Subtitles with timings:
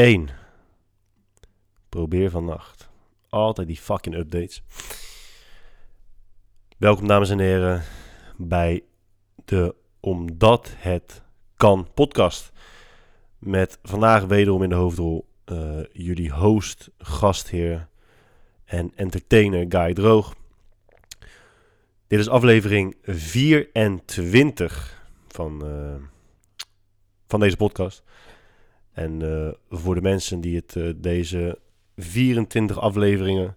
[0.00, 0.28] 2, 1.
[1.88, 2.88] Probeer vannacht.
[3.28, 4.62] Altijd die fucking updates.
[6.76, 7.82] Welkom dames en heren
[8.36, 8.82] bij
[9.44, 11.22] de Omdat het
[11.56, 12.52] kan podcast.
[13.38, 17.88] Met vandaag wederom in de hoofdrol uh, jullie host, gastheer
[18.64, 20.34] en entertainer Guy Droog.
[22.06, 25.94] Dit is aflevering 24 van, uh,
[27.26, 28.02] van deze podcast.
[29.00, 31.58] En uh, voor de mensen die het uh, deze
[31.96, 33.56] 24 afleveringen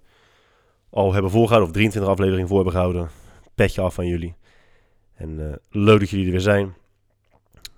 [0.89, 3.09] al hebben voorgehouden, of 23 afleveringen voor hebben gehouden,
[3.55, 4.35] petje af van jullie.
[5.13, 6.73] En leuk dat jullie er weer zijn.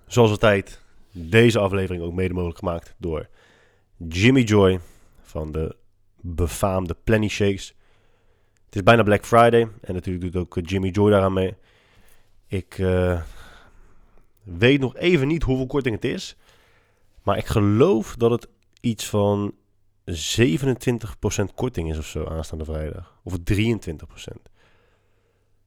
[0.06, 0.80] Zoals altijd,
[1.10, 3.28] deze aflevering ook mede mogelijk gemaakt door
[3.96, 4.80] Jimmy Joy
[5.22, 5.76] van de
[6.20, 7.74] befaamde Plenty Shakes.
[8.64, 11.54] Het is bijna Black Friday en natuurlijk doet ook Jimmy Joy daaraan mee.
[12.46, 12.82] Ik
[14.42, 16.36] weet nog even niet hoeveel korting het is.
[17.26, 18.48] Maar ik geloof dat het
[18.80, 19.54] iets van
[20.10, 20.14] 27%
[21.54, 23.20] korting is of zo aanstaande vrijdag.
[23.22, 23.38] Of 23%.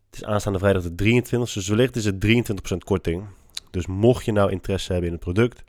[0.06, 2.26] Het is aanstaande vrijdag de 23 dus wellicht is het
[2.74, 3.24] 23% korting.
[3.72, 5.64] Dus mocht je nou interesse hebben in het product,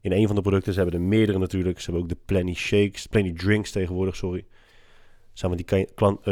[0.00, 1.78] in een van de producten, ze hebben er meerdere natuurlijk.
[1.80, 4.44] Ze hebben ook de Plenty Shakes, Plenty Drinks tegenwoordig, sorry.
[5.32, 5.84] Zijn die uh,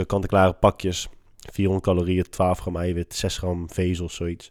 [0.06, 1.09] kant-en-klare pakjes.
[1.53, 4.50] 400 calorieën, 12 gram eiwit, 6 gram vezel, zoiets.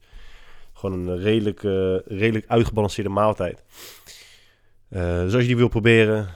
[0.74, 3.64] Gewoon een redelijk, uh, redelijk uitgebalanceerde maaltijd.
[4.90, 6.30] Uh, dus als je die wil proberen,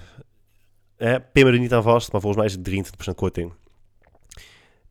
[0.96, 2.64] eh, er niet aan vast, maar volgens mij is het
[3.12, 3.54] 23% korting.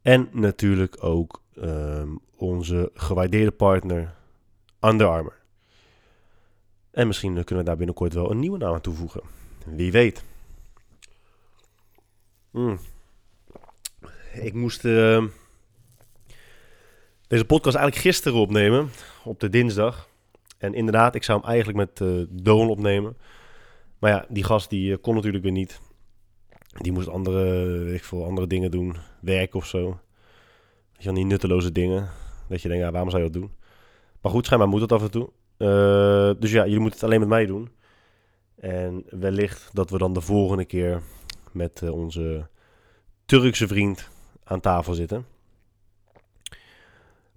[0.02, 4.14] En natuurlijk ook um, onze gewaardeerde partner
[4.80, 5.38] Under Armour.
[6.90, 9.22] En misschien kunnen we daar binnenkort wel een nieuwe naam aan toevoegen.
[9.66, 10.24] Wie weet.
[12.50, 12.78] Mm.
[14.32, 15.24] Ik moest uh,
[17.26, 18.90] deze podcast eigenlijk gisteren opnemen,
[19.24, 20.08] op de dinsdag.
[20.58, 23.16] En inderdaad, ik zou hem eigenlijk met uh, Doon opnemen.
[24.00, 25.80] Maar ja, die gast die uh, kon natuurlijk weer niet.
[26.80, 28.96] Die moest andere, weet ik veel, andere dingen doen.
[29.20, 30.00] Werk of zo.
[30.98, 32.08] Je die nutteloze dingen.
[32.48, 33.52] Dat je denkt, ja, waarom zou je dat doen?
[34.20, 35.30] Maar goed, schijnbaar moet het af en toe.
[35.58, 37.70] Uh, dus ja, jullie moeten het alleen met mij doen.
[38.56, 41.02] En wellicht dat we dan de volgende keer
[41.52, 42.48] met onze
[43.24, 44.08] Turkse vriend
[44.44, 45.26] aan tafel zitten.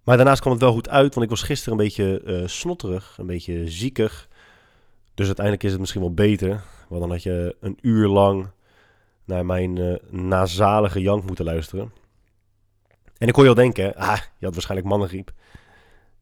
[0.04, 3.18] Maar daarnaast kwam het wel goed uit, want ik was gisteren een beetje uh, snotterig,
[3.18, 4.30] een beetje ziekig.
[5.14, 8.52] Dus uiteindelijk is het misschien wel beter, want dan had je een uur lang
[9.26, 11.94] naar mijn uh, nasalige jank moeten luisteren.
[13.18, 15.32] En ik kon je al denken, ah, je had waarschijnlijk mannengriep.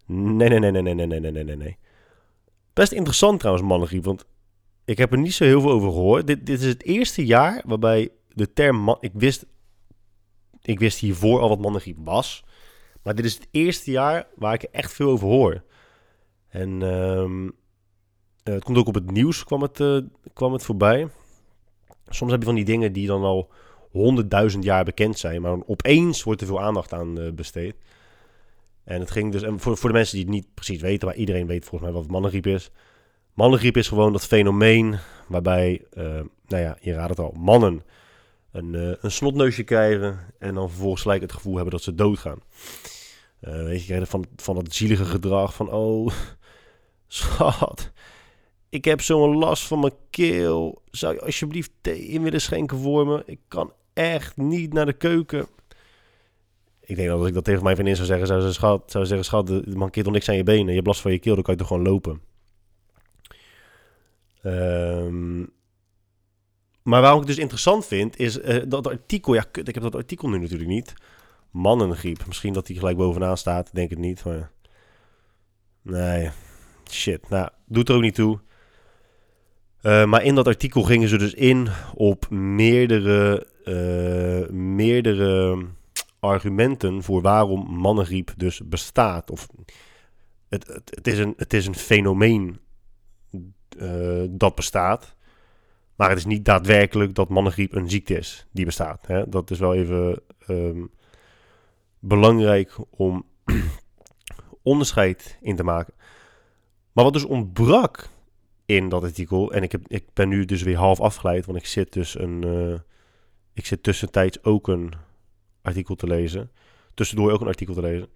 [0.05, 1.77] Nee, nee, nee, nee, nee, nee, nee, nee, nee, nee.
[2.73, 4.25] Best interessant trouwens, mannengriep, want
[4.85, 6.27] ik heb er niet zo heel veel over gehoord.
[6.27, 8.97] Dit, dit is het eerste jaar waarbij de term man...
[8.99, 9.45] Ik wist,
[10.61, 12.43] ik wist hiervoor al wat mannengriep was.
[13.03, 15.63] Maar dit is het eerste jaar waar ik er echt veel over hoor.
[16.47, 17.53] En um,
[18.43, 19.97] het komt ook op het nieuws, kwam het, uh,
[20.33, 21.07] kwam het voorbij.
[22.09, 23.49] Soms heb je van die dingen die dan al
[23.91, 25.41] honderdduizend jaar bekend zijn.
[25.41, 27.75] Maar opeens wordt er veel aandacht aan uh, besteed.
[28.83, 31.17] En het ging dus, en voor, voor de mensen die het niet precies weten, maar
[31.17, 32.71] iedereen weet volgens mij wat mannengriep is.
[33.33, 34.97] Mannengriep is gewoon dat fenomeen
[35.27, 37.83] waarbij, nou ja, je raadt het al, mannen
[38.51, 42.39] een, een snotneusje krijgen en dan vervolgens gelijk het gevoel hebben dat ze doodgaan.
[43.39, 46.11] Weet je, van, van dat zielige gedrag van, oh,
[47.07, 47.91] schat,
[48.71, 50.81] ik heb zo'n last van mijn keel.
[50.91, 53.23] Zou je alsjeblieft thee in willen schenken voor me?
[53.25, 55.47] Ik kan echt niet naar de keuken.
[56.79, 59.05] Ik denk dat als ik dat tegen mijn vriendin zou zeggen, zou ze schat, zou
[59.05, 60.67] zeggen, schat, er mankeert toch niks aan je benen.
[60.67, 62.21] Je hebt last van je keel, dan kan je toch gewoon lopen.
[64.43, 65.49] Um,
[66.83, 69.33] maar waarom ik het dus interessant vind, is uh, dat artikel...
[69.33, 70.93] Ja, kut, ik heb dat artikel nu natuurlijk niet.
[71.51, 72.25] Mannengriep.
[72.27, 74.23] Misschien dat die gelijk bovenaan staat, denk het niet.
[74.23, 74.51] Maar...
[75.81, 76.29] Nee,
[76.89, 77.29] shit.
[77.29, 78.39] Nou, doet er ook niet toe.
[79.81, 85.57] Uh, maar in dat artikel gingen ze dus in op meerdere, uh, meerdere
[86.19, 89.31] argumenten voor waarom mannengriep dus bestaat.
[89.31, 89.47] Of
[90.49, 92.59] het, het, het, is, een, het is een fenomeen
[93.77, 95.15] uh, dat bestaat.
[95.95, 99.07] Maar het is niet daadwerkelijk dat mannengriep een ziekte is die bestaat.
[99.07, 99.29] Hè?
[99.29, 100.91] Dat is wel even um,
[101.99, 103.25] belangrijk om
[104.61, 105.93] onderscheid in te maken.
[106.91, 108.09] Maar wat dus ontbrak
[108.65, 111.65] in dat artikel, en ik, heb, ik ben nu dus weer half afgeleid, want ik
[111.65, 112.79] zit dus een, uh,
[113.53, 114.93] ik zit tussentijds ook een
[115.61, 116.51] artikel te lezen,
[116.93, 118.07] tussendoor ook een artikel te lezen.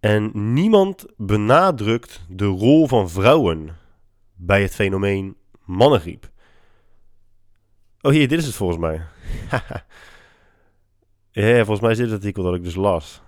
[0.00, 3.76] En niemand benadrukt de rol van vrouwen
[4.34, 6.30] bij het fenomeen mannengriep.
[8.00, 9.02] Oh, hier, dit is het volgens mij.
[11.30, 13.22] ja, volgens mij is dit het artikel dat ik dus las.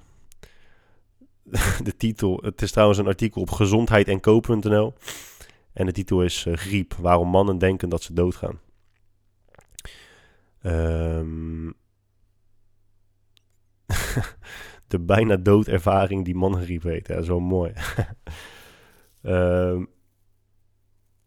[1.85, 4.21] De titel, het is trouwens een artikel op gezondheid en
[5.77, 8.61] En de titel is Griep, waarom mannen denken dat ze doodgaan.
[10.63, 11.71] Ehm
[14.89, 17.07] de bijna doodervaring die mannengriep heet.
[17.07, 17.73] Ja, zo mooi.
[19.23, 19.89] um,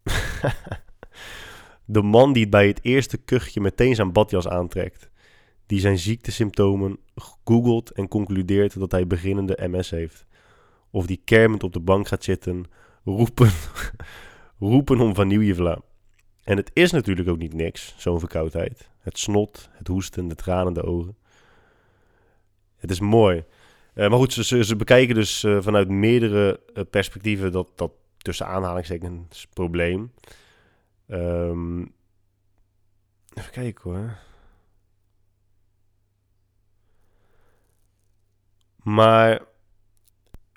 [1.84, 5.10] de man die bij het eerste kuchje meteen zijn badjas aantrekt.
[5.66, 10.26] Die zijn ziektesymptomen googelt en concludeert dat hij beginnende MS heeft.
[10.90, 12.64] Of die kermend op de bank gaat zitten,
[13.04, 13.50] roepen,
[14.60, 15.78] roepen om vanillevla.
[16.44, 18.88] En het is natuurlijk ook niet niks, zo'n verkoudheid.
[18.98, 21.16] Het snot, het hoesten, de tranen, de ogen.
[22.76, 23.44] Het is mooi.
[23.94, 28.46] Uh, maar goed, ze, ze, bekijken dus uh, vanuit meerdere uh, perspectieven dat, dat tussen
[28.46, 30.12] aanhalingstekens probleem.
[31.08, 31.92] Um,
[33.34, 34.18] even kijken hoor.
[38.82, 39.40] Maar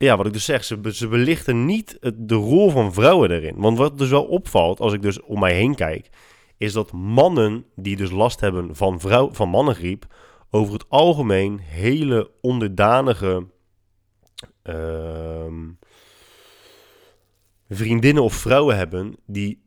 [0.03, 3.55] ja, wat ik dus zeg, ze, ze belichten niet de rol van vrouwen erin.
[3.57, 6.09] Want wat dus wel opvalt, als ik dus om mij heen kijk,
[6.57, 10.05] is dat mannen die dus last hebben van, vrouw, van mannengriep,
[10.49, 13.47] over het algemeen hele onderdanige
[14.63, 15.53] uh,
[17.69, 19.63] vriendinnen of vrouwen hebben die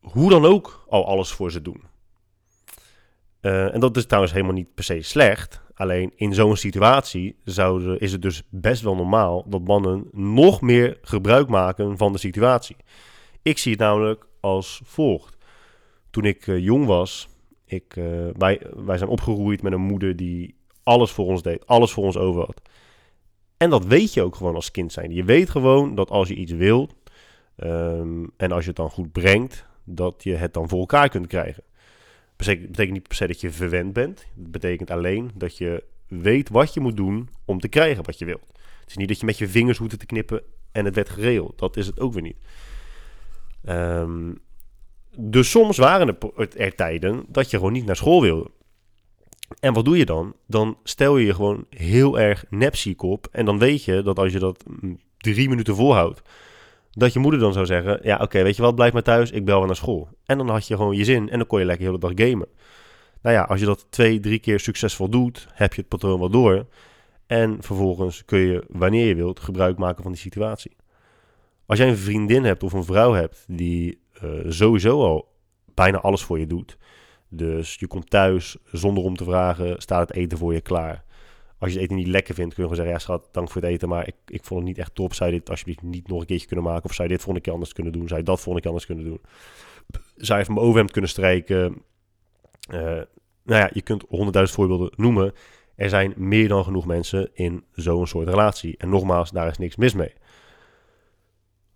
[0.00, 1.91] hoe dan ook al alles voor ze doen.
[3.42, 5.60] Uh, en dat is trouwens helemaal niet per se slecht.
[5.74, 7.36] Alleen in zo'n situatie
[7.98, 12.76] is het dus best wel normaal dat mannen nog meer gebruik maken van de situatie.
[13.42, 15.36] Ik zie het namelijk als volgt.
[16.10, 17.28] Toen ik uh, jong was,
[17.64, 21.92] ik, uh, wij, wij zijn opgegroeid met een moeder die alles voor ons deed, alles
[21.92, 22.62] voor ons over had.
[23.56, 25.12] En dat weet je ook gewoon als kind zijn.
[25.12, 26.94] Je weet gewoon dat als je iets wilt
[27.56, 31.26] um, en als je het dan goed brengt, dat je het dan voor elkaar kunt
[31.26, 31.62] krijgen.
[32.46, 34.26] Dat betekent niet per se dat je verwend bent.
[34.36, 38.24] Het betekent alleen dat je weet wat je moet doen om te krijgen wat je
[38.24, 38.50] wilt.
[38.80, 40.42] Het is niet dat je met je vingers hoeft te knippen
[40.72, 41.58] en het werd geregeld.
[41.58, 42.36] Dat is het ook weer niet.
[43.68, 44.40] Um,
[45.16, 46.18] dus soms waren
[46.56, 48.50] er tijden dat je gewoon niet naar school wilde.
[49.60, 50.34] En wat doe je dan?
[50.46, 53.28] Dan stel je je gewoon heel erg nepziek op.
[53.32, 54.64] En dan weet je dat als je dat
[55.16, 56.22] drie minuten volhoudt,
[56.92, 59.44] dat je moeder dan zou zeggen: Ja, oké, weet je wat, blijf maar thuis, ik
[59.44, 60.08] bel wel naar school.
[60.24, 62.28] En dan had je gewoon je zin en dan kon je lekker de hele dag
[62.28, 62.48] gamen.
[63.22, 66.30] Nou ja, als je dat twee, drie keer succesvol doet, heb je het patroon wel
[66.30, 66.66] door.
[67.26, 70.76] En vervolgens kun je, wanneer je wilt, gebruik maken van die situatie.
[71.66, 75.28] Als jij een vriendin hebt of een vrouw hebt die uh, sowieso al
[75.74, 76.78] bijna alles voor je doet.
[77.28, 81.04] Dus je komt thuis zonder om te vragen, staat het eten voor je klaar.
[81.62, 83.62] Als je het eten niet lekker vindt, kun je gewoon zeggen: Ja, schat, dank voor
[83.62, 85.14] het eten, maar ik, ik vond het niet echt top.
[85.14, 86.84] Zou je dit alsjeblieft niet nog een keertje kunnen maken?
[86.84, 88.08] Of zou je dit volgende keer anders kunnen doen?
[88.08, 89.20] Zou je dat volgende keer anders kunnen doen?
[90.16, 91.82] Zou je van mijn overhemd kunnen strijken?
[92.70, 92.80] Uh,
[93.42, 95.32] nou ja, je kunt honderdduizend voorbeelden noemen.
[95.74, 98.76] Er zijn meer dan genoeg mensen in zo'n soort relatie.
[98.76, 100.12] En nogmaals, daar is niks mis mee.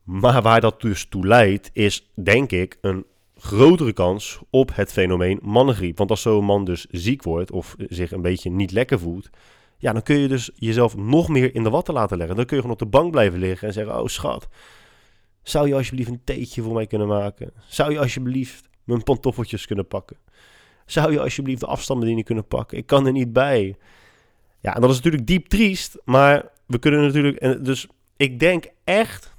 [0.02, 3.04] Maar waar dat dus toe leidt, is denk ik een
[3.36, 5.98] grotere kans op het fenomeen mannengriep.
[5.98, 9.30] Want als zo'n man dus ziek wordt of zich een beetje niet lekker voelt,
[9.78, 12.36] ja, dan kun je dus jezelf nog meer in de watten laten leggen.
[12.36, 14.48] Dan kun je gewoon op de bank blijven liggen en zeggen: Oh schat,
[15.42, 17.52] zou je alsjeblieft een theetje voor mij kunnen maken?
[17.66, 20.16] Zou je alsjeblieft mijn pantoffeltjes kunnen pakken?
[20.86, 22.78] Zou je alsjeblieft de afstandsbediening kunnen pakken?
[22.78, 23.76] Ik kan er niet bij.
[24.60, 27.64] Ja, en dat is natuurlijk diep triest, maar we kunnen natuurlijk.
[27.64, 29.34] Dus ik denk echt.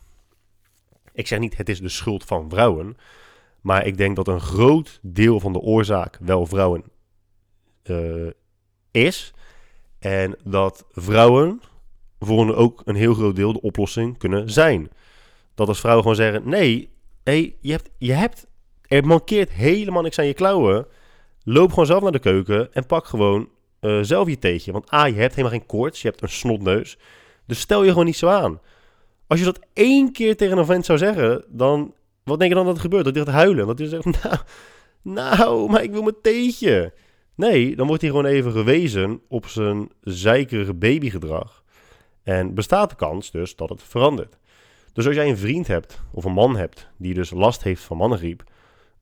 [1.14, 2.98] Ik zeg niet het is de schuld van vrouwen.
[3.62, 6.84] Maar ik denk dat een groot deel van de oorzaak wel vrouwen
[7.84, 8.30] uh,
[8.92, 9.34] is.
[10.08, 11.62] En dat vrouwen
[12.20, 14.90] voor ook een heel groot deel de oplossing kunnen zijn.
[15.56, 16.90] Dat als vrouwen gewoon zeggen: nee,
[17.24, 18.48] hey, je, hebt, je hebt,
[18.82, 20.88] er mankeert helemaal niks aan je klauwen.
[21.44, 23.50] Loop gewoon zelf naar de keuken en pak gewoon
[23.82, 24.72] uh, zelf je theetje.
[24.72, 26.98] Want A, je hebt helemaal geen koorts, je hebt een snotneus.
[27.46, 28.60] Dus stel je gewoon niet zo aan.
[29.28, 32.66] Als je dat één keer tegen een vent zou zeggen, dan wat denk je dan
[32.66, 33.06] dat er gebeurt?
[33.06, 33.68] Dat hij gaat huilen.
[33.68, 34.38] Dat hij zegt, nou,
[35.02, 36.94] nou, maar ik wil mijn theetje.
[37.38, 41.64] Nee, dan wordt hij gewoon even gewezen op zijn zeikerige babygedrag.
[42.24, 44.38] En bestaat de kans dus dat het verandert.
[44.94, 47.98] Dus als jij een vriend hebt of een man hebt die dus last heeft van
[47.98, 48.44] mannengriep,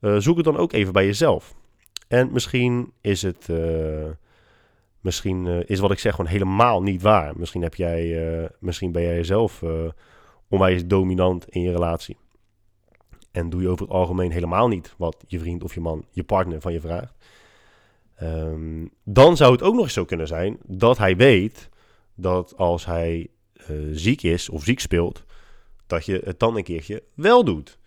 [0.00, 1.54] uh, zoek het dan ook even bij jezelf.
[2.08, 4.04] En misschien is het, uh,
[5.00, 7.32] misschien uh, is wat ik zeg gewoon helemaal niet waar.
[7.36, 9.62] Misschien heb jij, misschien ben jij zelf
[10.48, 12.16] onwijs dominant in je relatie.
[13.32, 16.24] En doe je over het algemeen helemaal niet wat je vriend of je man, je
[16.24, 17.14] partner van je vraagt.
[18.22, 21.68] Um, dan zou het ook nog eens zo kunnen zijn dat hij weet
[22.14, 23.28] dat als hij
[23.70, 25.24] uh, ziek is of ziek speelt,
[25.86, 27.78] dat je het dan een keertje wel doet.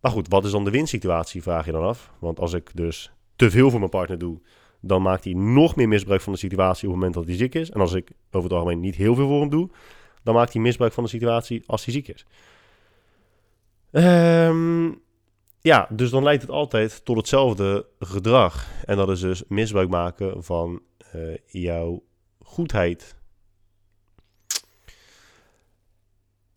[0.00, 2.12] Maar goed, wat is dan de winsituatie, vraag je dan af.
[2.18, 4.40] Want als ik dus te veel voor mijn partner doe,
[4.80, 7.54] dan maakt hij nog meer misbruik van de situatie op het moment dat hij ziek
[7.54, 7.70] is.
[7.70, 9.70] En als ik over het algemeen niet heel veel voor hem doe,
[10.22, 12.26] dan maakt hij misbruik van de situatie als hij ziek is.
[13.90, 15.00] Um,
[15.60, 18.66] ja, dus dan leidt het altijd tot hetzelfde gedrag.
[18.84, 20.82] En dat is dus misbruik maken van
[21.14, 22.02] uh, jouw
[22.42, 23.16] goedheid.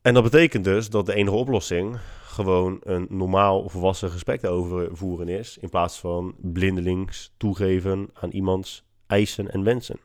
[0.01, 5.27] En dat betekent dus dat de enige oplossing gewoon een normaal volwassen gesprek over voeren
[5.27, 5.58] is.
[5.58, 10.00] In plaats van blindelings toegeven aan iemands eisen en wensen.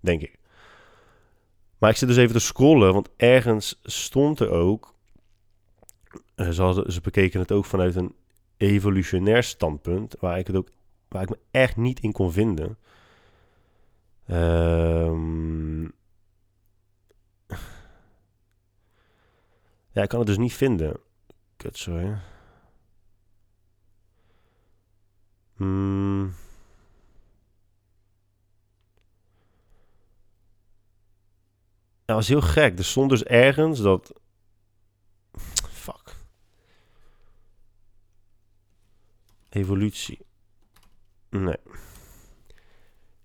[0.00, 0.38] Denk ik.
[1.78, 4.94] Maar ik zit dus even te scrollen, want ergens stond er ook.
[6.34, 8.14] Eh, ze, ze bekeken het ook vanuit een
[8.56, 10.68] evolutionair standpunt, waar ik, het ook,
[11.08, 12.78] waar ik me echt niet in kon vinden.
[14.30, 15.82] Um,
[19.92, 21.00] ja, ik kan het dus niet vinden.
[21.56, 22.18] Kut, sorry.
[25.56, 26.34] Hmm.
[32.04, 32.78] Dat was heel gek.
[32.78, 34.12] Er stond dus ergens dat...
[35.70, 36.16] Fuck.
[39.50, 40.18] Evolutie.
[41.30, 41.56] Nee.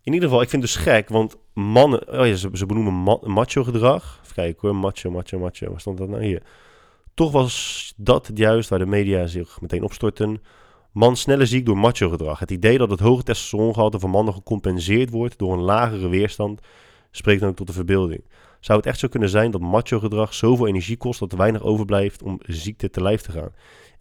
[0.03, 2.19] In ieder geval, ik vind het dus gek, want mannen...
[2.19, 4.19] Oh ja, ze, benoemen macho gedrag.
[4.23, 5.69] Even kijken hoor, macho, macho, macho.
[5.69, 6.43] Waar stond dat nou hier?
[7.13, 10.41] Toch was dat juist waar de media zich meteen opstorten.
[10.91, 12.39] Man sneller ziek door macho gedrag.
[12.39, 16.61] Het idee dat het hoge testosterongehalte van mannen gecompenseerd wordt door een lagere weerstand...
[17.11, 18.23] spreekt dan ook tot de verbeelding.
[18.59, 21.61] Zou het echt zo kunnen zijn dat macho gedrag zoveel energie kost dat er weinig
[21.61, 23.51] overblijft om ziekte te lijf te gaan?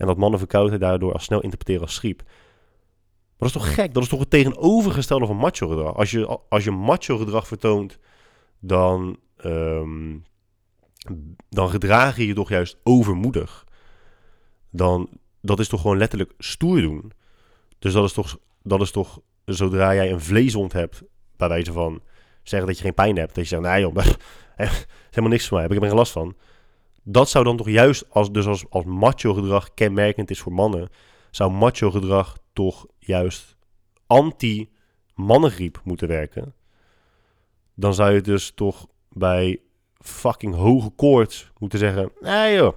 [0.05, 2.23] En dat mannen verkoudheid daardoor al snel interpreteren als schriep?
[2.27, 3.95] Maar dat is toch gek?
[3.95, 5.95] Dat is toch het tegenovergestelde van macho gedrag?
[5.95, 7.99] Als je, als je macho gedrag vertoont,
[8.61, 10.25] dan, um,
[11.49, 13.65] dan gedraag je je toch juist overmoedig.
[14.71, 15.09] Dan,
[15.41, 17.13] dat is toch gewoon letterlijk stoer doen.
[17.79, 21.03] Dus dat is toch, dat is toch zodra jij een vleeswond hebt,
[21.37, 22.01] bij wijze van
[22.43, 23.35] zeggen dat je geen pijn hebt.
[23.35, 24.17] Dat je zegt, nee joh, is
[25.11, 26.37] helemaal niks van mij, heb ik er geen last van.
[27.05, 30.89] Dat zou dan toch juist, als, dus als, als macho gedrag kenmerkend is voor mannen,
[31.31, 33.57] zou macho gedrag toch juist
[34.07, 36.55] anti-mannengriep moeten werken.
[37.75, 39.61] Dan zou je dus toch bij
[39.99, 42.73] fucking hoge koorts moeten zeggen, nee joh,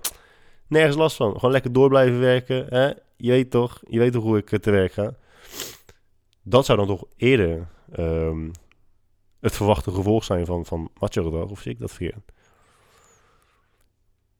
[0.67, 1.33] nergens last van.
[1.33, 2.65] Gewoon lekker door blijven werken.
[2.69, 2.85] Hè?
[3.17, 5.15] Je weet toch, je weet toch hoe ik te werk ga.
[6.43, 7.67] Dat zou dan toch eerder
[7.99, 8.51] um,
[9.39, 12.31] het verwachte gevolg zijn van, van macho gedrag, of zie ik dat verkeerd?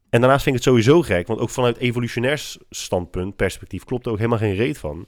[0.10, 4.12] En daarnaast vind ik het sowieso gek, want ook vanuit evolutionair standpunt, perspectief, klopt er
[4.12, 5.08] ook helemaal geen reet van.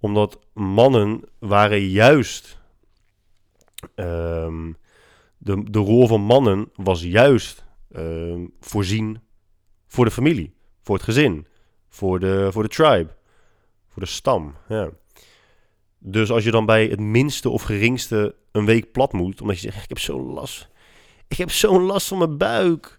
[0.00, 2.58] Omdat mannen waren juist.
[3.94, 4.76] Um,
[5.38, 7.64] de, de rol van mannen was juist
[7.96, 9.20] um, voorzien
[9.86, 11.46] voor de familie, voor het gezin,
[11.88, 13.16] voor de, voor de tribe,
[13.88, 14.54] voor de stam.
[14.68, 14.90] Ja.
[15.98, 19.70] Dus als je dan bij het minste of geringste een week plat moet, omdat je
[19.70, 20.68] zegt: Ik heb zo'n last.
[21.28, 22.97] Ik heb zo'n last van mijn buik.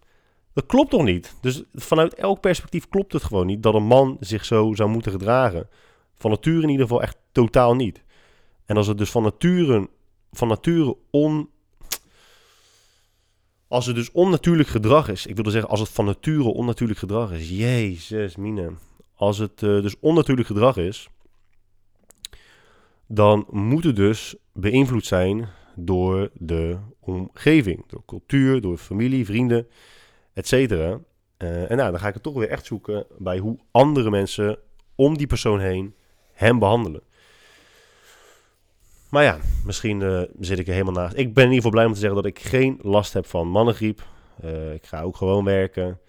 [0.54, 1.36] Dat klopt toch niet?
[1.42, 5.12] Dus vanuit elk perspectief klopt het gewoon niet dat een man zich zo zou moeten
[5.12, 5.70] gedragen.
[6.18, 8.04] Van nature in ieder geval echt totaal niet.
[8.66, 9.90] En als het dus van nature,
[10.32, 11.50] van nature on.
[13.68, 15.26] Als het dus onnatuurlijk gedrag is.
[15.26, 17.50] Ik wilde zeggen, als het van nature onnatuurlijk gedrag is.
[17.50, 18.72] Jezus, mine.
[19.16, 21.10] Als het uh, dus onnatuurlijk gedrag is
[23.12, 29.68] dan moet het dus beïnvloed zijn door de omgeving, door cultuur, door familie, vrienden,
[30.44, 30.72] etc.
[30.72, 34.58] Uh, en nou, dan ga ik het toch weer echt zoeken bij hoe andere mensen
[34.96, 35.96] om die persoon heen
[36.34, 37.02] hem behandelen.
[39.10, 41.18] Maar ja, misschien uh, zit ik er helemaal naast.
[41.18, 43.48] Ik ben in ieder geval blij om te zeggen dat ik geen last heb van
[43.48, 44.04] mannengriep.
[44.44, 46.00] Uh, ik ga ook gewoon werken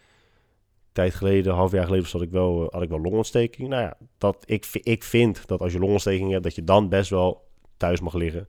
[0.93, 3.69] tijd geleden, half jaar geleden, zat ik wel, eh, had ik wel longontsteking.
[3.69, 7.11] Nou ja, dat, ik, ik vind dat als je longontsteking hebt, dat je dan best
[7.11, 8.49] wel thuis mag liggen.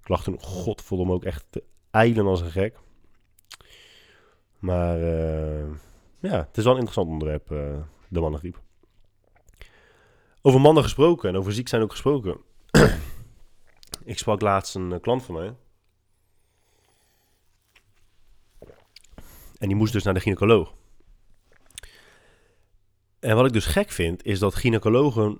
[0.00, 2.76] Ik lag toen, god, voelde me ook echt te eilen als een gek.
[4.60, 5.66] Maar uh,
[6.18, 7.76] ja, het is wel een interessant onderwerp, uh,
[8.08, 8.60] de mannengriep.
[10.42, 12.40] Over mannen gesproken en over ziek zijn ook gesproken.
[14.04, 15.54] ik sprak laatst een klant van mij.
[19.58, 20.74] En die moest dus naar de gynaecoloog.
[23.18, 25.38] En wat ik dus gek vind, is dat gynaecologen,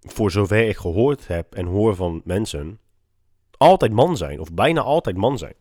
[0.00, 2.80] voor zover ik gehoord heb en hoor van mensen,
[3.56, 5.54] altijd man zijn, of bijna altijd man zijn.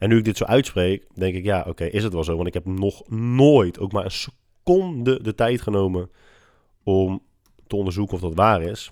[0.00, 2.36] En nu ik dit zo uitspreek, denk ik, ja, oké, is het wel zo?
[2.36, 6.10] Want ik heb nog nooit, ook maar een seconde, de tijd genomen
[6.82, 7.22] om
[7.66, 8.90] te onderzoeken of dat waar is.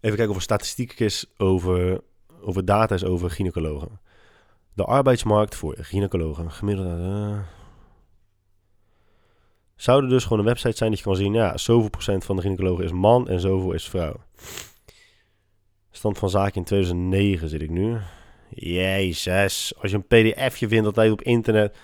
[0.00, 2.00] Even kijken of er statistiek is over,
[2.40, 4.00] over data is over gynaecologen.
[4.74, 6.98] De arbeidsmarkt voor gynaecologen, gemiddeld...
[6.98, 7.38] Uh,
[9.76, 12.36] zou er dus gewoon een website zijn dat je kan zien, ja, zoveel procent van
[12.36, 14.16] de gynaecologen is man en zoveel is vrouw.
[15.90, 17.98] Stand van zaken in 2009 zit ik nu.
[18.50, 21.76] Jezus, als je een pdfje vindt altijd op internet.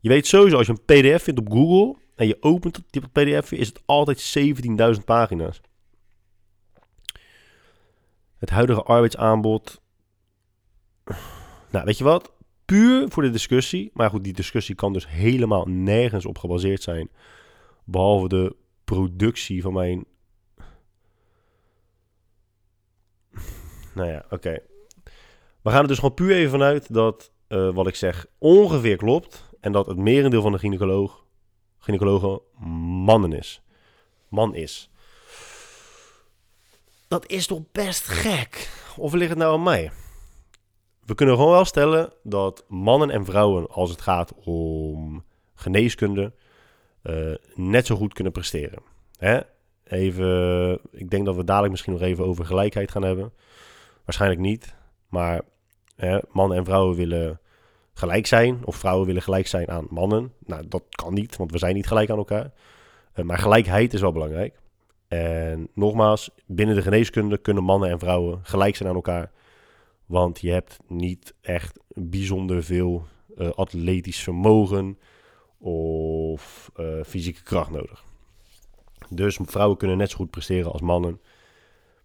[0.00, 3.52] Je weet sowieso, als je een pdf vindt op Google, en je opent het pdf,
[3.52, 4.36] is het altijd
[4.98, 5.60] 17.000 pagina's.
[8.38, 9.82] Het huidige arbeidsaanbod.
[11.70, 12.32] Nou, weet je wat?
[12.64, 13.90] Puur voor de discussie.
[13.94, 17.10] Maar goed, die discussie kan dus helemaal nergens op gebaseerd zijn.
[17.84, 20.04] Behalve de productie van mijn.
[23.94, 24.58] Nou ja, oké.
[25.64, 29.44] We gaan er dus gewoon puur even vanuit dat uh, wat ik zeg ongeveer klopt.
[29.60, 31.24] En dat het merendeel van de gynaecoloog,
[31.78, 32.40] gynaecologen
[33.04, 33.62] mannen is.
[34.28, 34.90] Man is.
[37.08, 38.70] Dat is toch best gek?
[38.96, 39.90] Of ligt het nou aan mij?
[41.04, 46.32] We kunnen gewoon wel stellen dat mannen en vrouwen, als het gaat om geneeskunde,
[47.02, 48.82] uh, net zo goed kunnen presteren.
[49.16, 49.40] Hè?
[49.84, 53.32] Even, ik denk dat we dadelijk misschien nog even over gelijkheid gaan hebben.
[54.04, 54.74] Waarschijnlijk niet.
[55.08, 55.42] Maar
[56.30, 57.40] mannen en vrouwen willen
[57.94, 58.60] gelijk zijn.
[58.64, 60.32] Of vrouwen willen gelijk zijn aan mannen.
[60.46, 62.52] Nou, dat kan niet, want we zijn niet gelijk aan elkaar.
[63.14, 64.60] Uh, maar gelijkheid is wel belangrijk.
[65.08, 69.30] En nogmaals, binnen de geneeskunde kunnen mannen en vrouwen gelijk zijn aan elkaar.
[70.06, 74.98] Want je hebt niet echt bijzonder veel uh, atletisch vermogen
[75.58, 78.04] of uh, fysieke kracht nodig.
[79.08, 81.20] Dus vrouwen kunnen net zo goed presteren als mannen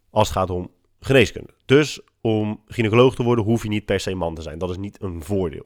[0.10, 1.54] als het gaat om geneeskunde.
[1.66, 4.60] Dus om gynaecoloog te worden hoef je niet per se man te zijn.
[4.60, 5.66] Dat is niet een voordeel.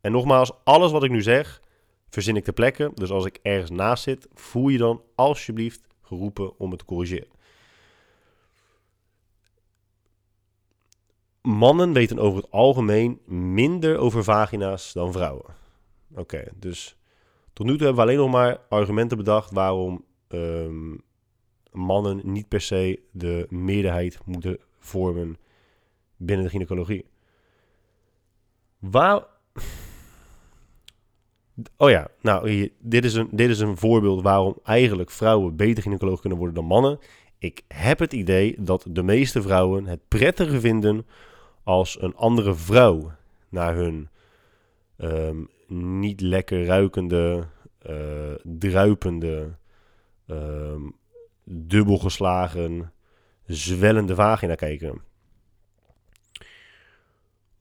[0.00, 1.62] En nogmaals, alles wat ik nu zeg,
[2.08, 2.90] verzin ik ter plekke.
[2.94, 7.32] Dus als ik ergens naast zit, voel je dan alsjeblieft geroepen om het te corrigeren.
[11.42, 15.54] Mannen weten over het algemeen minder over vagina's dan vrouwen.
[16.14, 16.96] Oké, dus
[17.52, 21.02] tot nu toe hebben we alleen nog maar argumenten bedacht waarom um,
[21.70, 25.36] mannen niet per se de meerderheid moeten vormen
[26.16, 27.04] binnen de gynaecologie.
[28.78, 29.24] Waar.
[31.76, 36.20] Oh ja, nou, dit, is een, dit is een voorbeeld waarom eigenlijk vrouwen beter gynaecoloog
[36.20, 36.98] kunnen worden dan mannen.
[37.38, 41.06] Ik heb het idee dat de meeste vrouwen het prettiger vinden
[41.62, 43.12] als een andere vrouw
[43.48, 44.08] naar hun
[44.98, 47.46] um, niet lekker ruikende,
[47.90, 49.56] uh, druipende,
[50.26, 50.94] um,
[51.44, 52.92] dubbelgeslagen,
[53.46, 55.02] zwellende vagina kijken.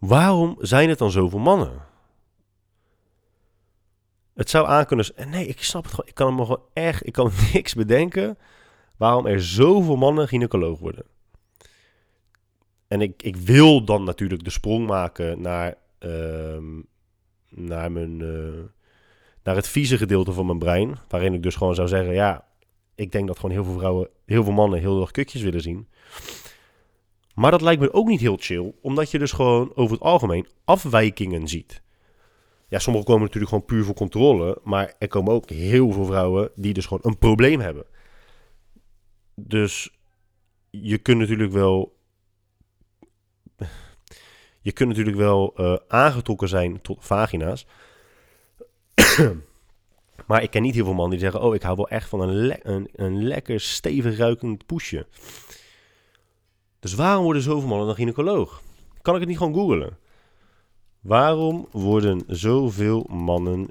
[0.07, 1.71] Waarom zijn het dan zoveel mannen?
[4.33, 5.05] Het zou aankunnen.
[5.27, 6.07] Nee, ik snap het gewoon.
[6.09, 7.07] Ik kan hem gewoon echt.
[7.07, 8.37] Ik kan niks bedenken.
[8.97, 11.05] Waarom er zoveel mannen gynaecoloog worden.
[12.87, 16.57] En ik, ik wil dan natuurlijk de sprong maken naar, uh,
[17.49, 18.63] naar, mijn, uh,
[19.43, 20.97] naar het vieze gedeelte van mijn brein.
[21.07, 22.47] Waarin ik dus gewoon zou zeggen: ja,
[22.95, 25.87] ik denk dat gewoon heel veel vrouwen, heel veel mannen heel erg kutjes willen zien.
[27.33, 30.47] Maar dat lijkt me ook niet heel chill, omdat je dus gewoon over het algemeen
[30.65, 31.81] afwijkingen ziet.
[32.67, 36.51] Ja, sommigen komen natuurlijk gewoon puur voor controle, maar er komen ook heel veel vrouwen
[36.55, 37.85] die dus gewoon een probleem hebben.
[39.35, 39.97] Dus
[40.69, 42.01] je kunt natuurlijk wel.
[44.61, 47.65] Je kunt natuurlijk wel uh, aangetrokken zijn tot vagina's.
[50.27, 52.21] maar ik ken niet heel veel mannen die zeggen: Oh, ik hou wel echt van
[52.21, 55.07] een, een, een lekker stevig ruikend poesje.
[56.83, 58.61] Dus waarom worden zoveel mannen dan gynaecoloog?
[59.01, 59.97] Kan ik het niet gewoon googlen?
[61.01, 63.69] Waarom worden zoveel mannen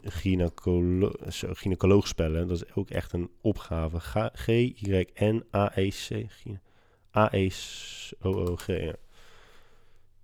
[1.44, 2.48] gynaecolo spellen?
[2.48, 4.00] Dat is ook echt een opgave.
[4.32, 6.26] G-Y-N-A-E-C.
[7.16, 8.66] A-E-O-O-G.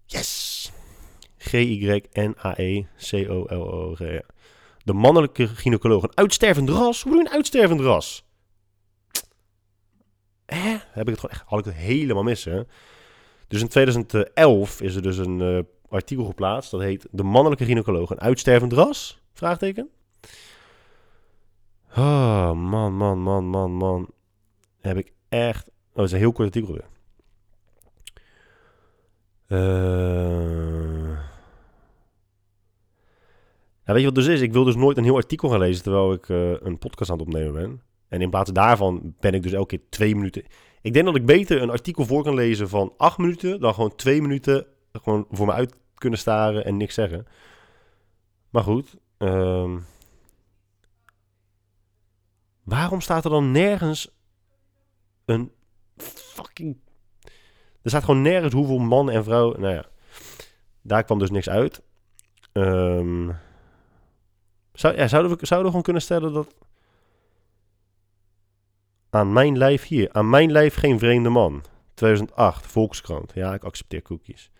[0.06, 0.72] Yes!
[1.38, 2.38] G-Y-N-A-E-C-O-L-O-G.
[4.84, 6.02] De mannelijke gynaecoloog.
[6.02, 7.02] Een uitstervend ras?
[7.02, 8.27] Hoe doe je een uitstervend ras?
[10.54, 10.76] Hè?
[10.90, 12.62] Heb ik het gewoon echt, had ik het helemaal mis, hè?
[13.48, 15.58] Dus in 2011 is er dus een uh,
[15.88, 16.70] artikel geplaatst.
[16.70, 19.20] Dat heet De mannelijke gynaecoloog, een uitstervend ras?
[19.32, 19.88] Vraagteken.
[21.96, 24.10] Oh, man, man, man, man, man.
[24.80, 25.68] Heb ik echt...
[25.68, 26.86] Oh, het is een heel kort artikel weer.
[33.84, 34.40] Ja, weet je wat dus is?
[34.40, 37.18] Ik wil dus nooit een heel artikel gaan lezen terwijl ik uh, een podcast aan
[37.18, 37.82] het opnemen ben.
[38.08, 40.44] En in plaats daarvan ben ik dus elke keer twee minuten.
[40.80, 43.94] Ik denk dat ik beter een artikel voor kan lezen van acht minuten dan gewoon
[43.94, 47.26] twee minuten gewoon voor me uit kunnen staren en niks zeggen.
[48.50, 48.96] Maar goed.
[49.18, 49.84] Um,
[52.64, 54.10] waarom staat er dan nergens
[55.24, 55.52] een
[56.34, 56.76] fucking.
[57.82, 59.56] Er staat gewoon nergens hoeveel man en vrouw.
[59.56, 59.84] Nou ja,
[60.82, 61.82] daar kwam dus niks uit.
[62.52, 63.36] Um,
[64.72, 66.54] zou, ja, zouden, we, zouden we gewoon kunnen stellen dat
[69.10, 70.12] aan mijn lijf hier.
[70.12, 71.64] Aan mijn lijf geen vreemde man.
[71.94, 73.32] 2008, Volkskrant.
[73.34, 74.50] Ja, ik accepteer cookies.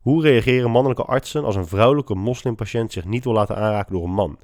[0.00, 4.10] Hoe reageren mannelijke artsen als een vrouwelijke moslimpatiënt zich niet wil laten aanraken door een
[4.10, 4.38] man?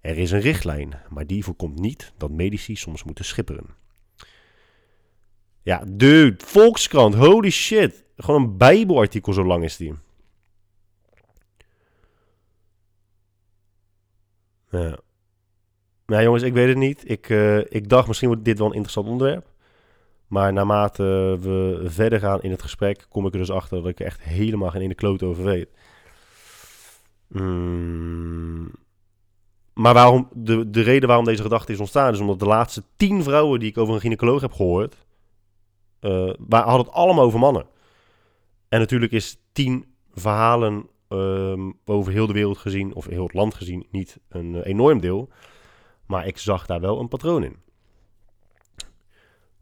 [0.00, 3.66] Er is een richtlijn, maar die voorkomt niet dat medici soms moeten schipperen.
[5.62, 8.04] Ja, dude, Volkskrant, holy shit.
[8.16, 9.94] Gewoon een bijbelartikel, zo lang is die.
[14.70, 14.98] Ja.
[16.06, 17.10] Nou jongens, ik weet het niet.
[17.10, 19.46] Ik, uh, ik dacht misschien wordt dit wel een interessant onderwerp.
[20.26, 21.02] Maar naarmate
[21.40, 24.22] we verder gaan in het gesprek, kom ik er dus achter dat ik er echt
[24.22, 25.68] helemaal geen ene kloot over weet.
[27.28, 28.70] Mm.
[29.74, 33.22] Maar waarom, de, de reden waarom deze gedachte is ontstaan, is omdat de laatste tien
[33.22, 35.06] vrouwen die ik over een gynaecoloog heb gehoord,
[36.00, 37.66] uh, hadden het allemaal over mannen.
[38.68, 39.84] En natuurlijk is tien
[40.14, 44.60] verhalen um, over heel de wereld gezien, of heel het land gezien, niet een uh,
[44.66, 45.28] enorm deel.
[46.12, 47.56] Maar ik zag daar wel een patroon in.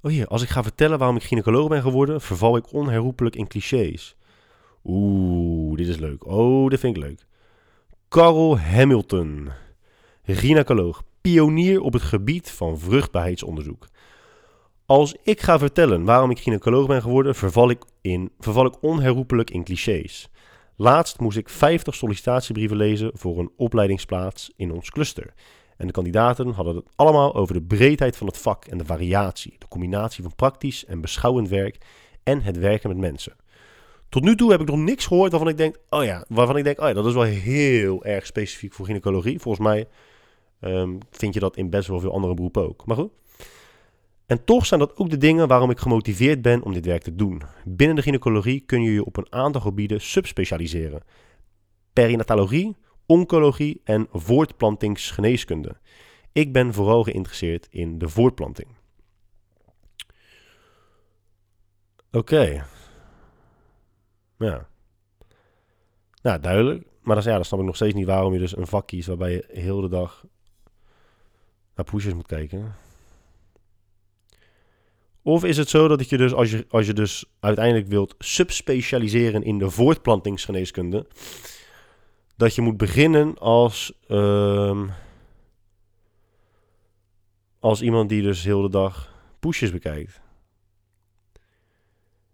[0.03, 3.47] Oh hier, als ik ga vertellen waarom ik gynaecoloog ben geworden, verval ik onherroepelijk in
[3.47, 4.17] clichés.
[4.85, 6.27] Oeh, dit is leuk.
[6.27, 7.27] Oh, dit vind ik leuk.
[8.09, 9.51] Carol Hamilton,
[10.23, 13.87] gynaecoloog, pionier op het gebied van vruchtbaarheidsonderzoek.
[14.87, 19.51] Als ik ga vertellen waarom ik gynaecoloog ben geworden, verval ik, in, verval ik onherroepelijk
[19.51, 20.31] in clichés.
[20.77, 25.35] Laatst moest ik 50 sollicitatiebrieven lezen voor een opleidingsplaats in ons cluster.
[25.81, 29.55] En de kandidaten hadden het allemaal over de breedheid van het vak en de variatie,
[29.59, 31.79] de combinatie van praktisch en beschouwend werk
[32.23, 33.37] en het werken met mensen.
[34.09, 36.65] Tot nu toe heb ik nog niks gehoord waarvan ik denk, oh ja, waarvan ik
[36.65, 39.41] denk, oh ja, dat is wel heel erg specifiek voor gynaecologie.
[39.41, 39.89] Volgens mij
[40.61, 42.87] um, vind je dat in best wel veel andere beroepen ook.
[42.87, 43.11] Maar goed.
[44.27, 47.15] En toch zijn dat ook de dingen waarom ik gemotiveerd ben om dit werk te
[47.15, 47.43] doen.
[47.65, 51.03] Binnen de gynaecologie kun je je op een aantal gebieden subspecialiseren.
[51.93, 52.77] Perinatologie,
[53.11, 55.77] oncologie en voortplantingsgeneeskunde.
[56.33, 58.69] Ik ben vooral geïnteresseerd in de voortplanting.
[62.13, 62.67] Oké.
[64.39, 64.69] Ja.
[66.23, 66.87] Nou, duidelijk.
[67.03, 69.09] Maar dan, ja, dan snap ik nog steeds niet waarom je dus een vak kiest
[69.09, 70.25] waarbij je heel de dag
[71.75, 72.75] naar pushers moet kijken.
[75.23, 79.43] Of is het zo dat je dus, als je, als je dus uiteindelijk wilt subspecialiseren
[79.43, 81.07] in de voortplantingsgeneeskunde,
[82.41, 84.83] dat je moet beginnen als, uh,
[87.59, 90.21] als iemand die dus heel de dag poesjes bekijkt.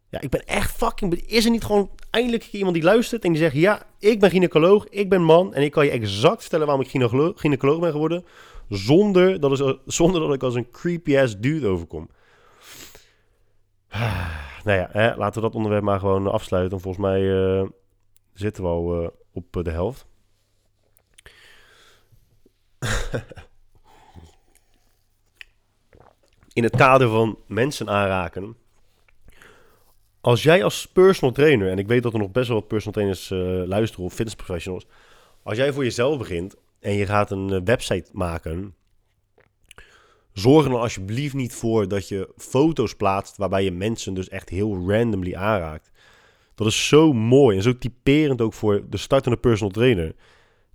[0.08, 1.14] Ja, ik ben echt fucking...
[1.14, 3.54] Is er niet gewoon eindelijk iemand die luistert en die zegt...
[3.54, 6.90] Ja, ik ben gynaecoloog, ik ben man en ik kan je exact vertellen waarom ik
[7.36, 8.24] gynaecoloog, ben geworden...
[8.68, 12.10] Zonder dat, is, zonder dat ik als een creepy-ass dude overkom.
[14.64, 16.80] Nou ja, hè, laten we dat onderwerp maar gewoon afsluiten.
[16.80, 17.66] Volgens mij uh,
[18.32, 20.06] zitten we al uh, op de helft.
[26.52, 28.56] In het kader van mensen aanraken.
[30.20, 32.92] Als jij als personal trainer, en ik weet dat er nog best wel wat personal
[32.92, 34.86] trainers uh, luisteren of fitness professionals.
[35.42, 38.74] Als jij voor jezelf begint en je gaat een website maken
[40.36, 44.48] Zorg er dan alsjeblieft niet voor dat je foto's plaatst waarbij je mensen dus echt
[44.48, 45.90] heel randomly aanraakt.
[46.56, 50.14] Dat is zo mooi en zo typerend ook voor de startende personal trainer.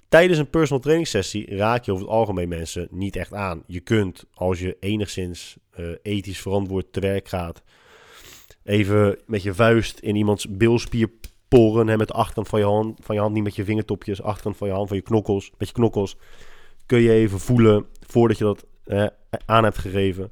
[0.09, 3.63] Tijdens een personal training sessie raak je over het algemeen mensen niet echt aan.
[3.67, 7.63] Je kunt, als je enigszins uh, ethisch verantwoord te werk gaat,
[8.63, 11.09] even met je vuist in iemands bilspier
[11.47, 11.87] poren.
[11.87, 14.57] Hè, met de achterkant van je, hand, van je hand, niet met je vingertopjes, achterkant
[14.57, 16.17] van je hand, van je knokkels, met je knokkels.
[16.85, 18.65] Kun je even voelen voordat je dat
[19.45, 20.31] aan hebt gegeven.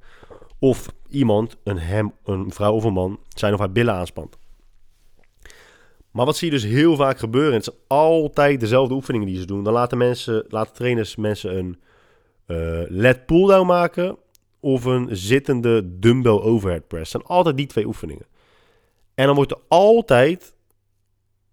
[0.60, 4.39] Of iemand, een, hem, een vrouw of een man, zijn of haar billen aanspant.
[6.12, 7.54] Maar wat zie je dus heel vaak gebeuren?
[7.54, 9.64] Het zijn altijd dezelfde oefeningen die ze doen.
[9.64, 11.80] Dan laten, mensen, laten trainers mensen een
[12.48, 14.18] uh, led pull-down maken
[14.60, 17.14] of een zittende dumbbell overhead press.
[17.14, 18.26] Het zijn altijd die twee oefeningen.
[19.16, 20.54] En dan wordt er altijd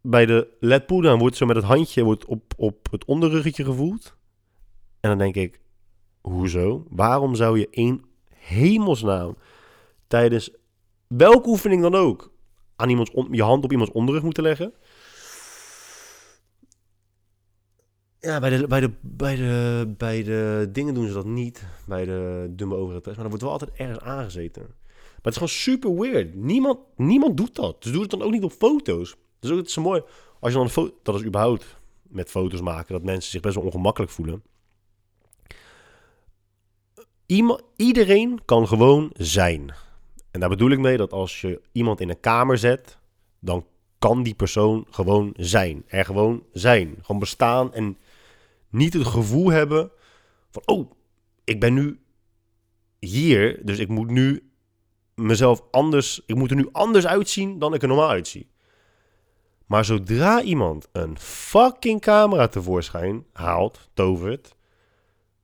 [0.00, 4.16] bij de led pull-down wordt zo met het handje wordt op, op het onderruggetje gevoeld.
[5.00, 5.60] En dan denk ik,
[6.26, 6.86] Hoezo?
[6.90, 9.36] Waarom zou je in hemelsnaam
[10.06, 10.50] tijdens
[11.06, 12.32] welke oefening dan ook
[12.76, 14.72] aan iemands je hand op iemands onderrug moeten leggen?
[18.20, 21.66] Ja, bij de, bij, de, bij, de, bij de dingen doen ze dat niet.
[21.86, 24.62] Bij de dumme overheid Maar dan wordt wel altijd ergens aangezeten.
[24.62, 26.34] Maar het is gewoon super weird.
[26.34, 27.82] Niemand, niemand doet dat.
[27.82, 29.16] Dus doe het dan ook niet op foto's.
[29.38, 30.02] Dus ook het is zo mooi.
[30.40, 30.94] Als je dan een foto...
[31.02, 32.92] Dat is überhaupt met foto's maken.
[32.92, 34.42] Dat mensen zich best wel ongemakkelijk voelen
[37.76, 39.74] iedereen kan gewoon zijn.
[40.36, 42.98] En daar bedoel ik mee dat als je iemand in een kamer zet,
[43.40, 43.66] dan
[43.98, 45.84] kan die persoon gewoon zijn.
[45.86, 46.98] Er gewoon zijn.
[47.02, 47.98] Gewoon bestaan en
[48.70, 49.90] niet het gevoel hebben
[50.50, 50.90] van, oh,
[51.44, 52.00] ik ben nu
[52.98, 54.50] hier, dus ik moet nu
[55.14, 58.50] mezelf anders, ik moet er nu anders uitzien dan ik er normaal uitzie.
[59.66, 64.56] Maar zodra iemand een fucking camera tevoorschijn haalt, tovert,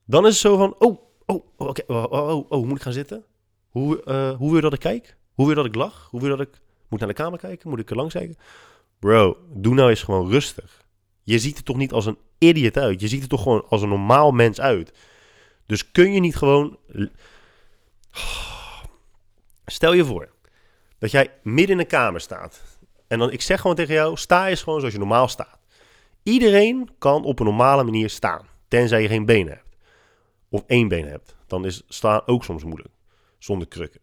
[0.05, 2.93] Dan is het zo van, oh, oh, oké, oh, oh, oh, oh, moet ik gaan
[2.93, 3.25] zitten?
[3.73, 5.17] Hoe, eh, hoe wil je dat ik kijk?
[5.35, 6.09] Hoe wil dat ik lach?
[6.11, 6.61] Hoe wil dat ik...
[6.89, 7.71] Moet naar de kamer kijken?
[7.71, 8.37] Moet ik er langs kijken?
[8.99, 10.85] Bro, doe nou eens gewoon rustig.
[11.23, 13.01] Je ziet er toch niet als een idiot uit?
[13.01, 14.93] Je ziet er toch gewoon als een normaal mens uit?
[15.67, 16.79] Dus kun je niet gewoon...
[19.67, 20.29] Stel je voor
[20.99, 22.63] dat jij midden in een kamer staat.
[23.07, 25.59] En dan, ik zeg gewoon tegen jou, sta eens gewoon zoals je normaal staat.
[26.23, 28.47] Iedereen kan op een normale manier staan.
[28.69, 29.77] Tenzij je geen benen hebt.
[30.49, 31.37] Of één been hebt.
[31.47, 32.95] Dan is staan ook soms moeilijk.
[33.43, 34.01] Zonder krukken.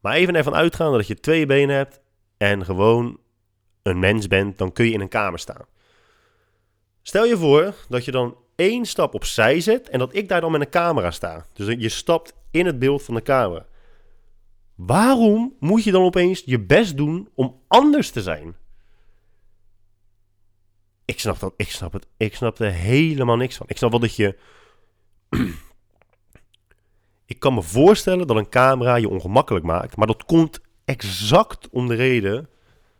[0.00, 2.00] Maar even ervan uitgaan dat je twee benen hebt.
[2.36, 3.20] En gewoon
[3.82, 4.58] een mens bent.
[4.58, 5.66] Dan kun je in een kamer staan.
[7.02, 9.88] Stel je voor dat je dan één stap opzij zet.
[9.88, 11.46] En dat ik daar dan met een camera sta.
[11.52, 13.66] Dus je stapt in het beeld van de camera.
[14.74, 18.56] Waarom moet je dan opeens je best doen om anders te zijn?
[21.04, 22.06] Ik snap dat, ik snap het.
[22.16, 23.66] Ik snap er helemaal niks van.
[23.68, 24.38] Ik snap wel dat je.
[27.26, 31.88] Ik kan me voorstellen dat een camera je ongemakkelijk maakt, maar dat komt exact om
[31.88, 32.48] de reden.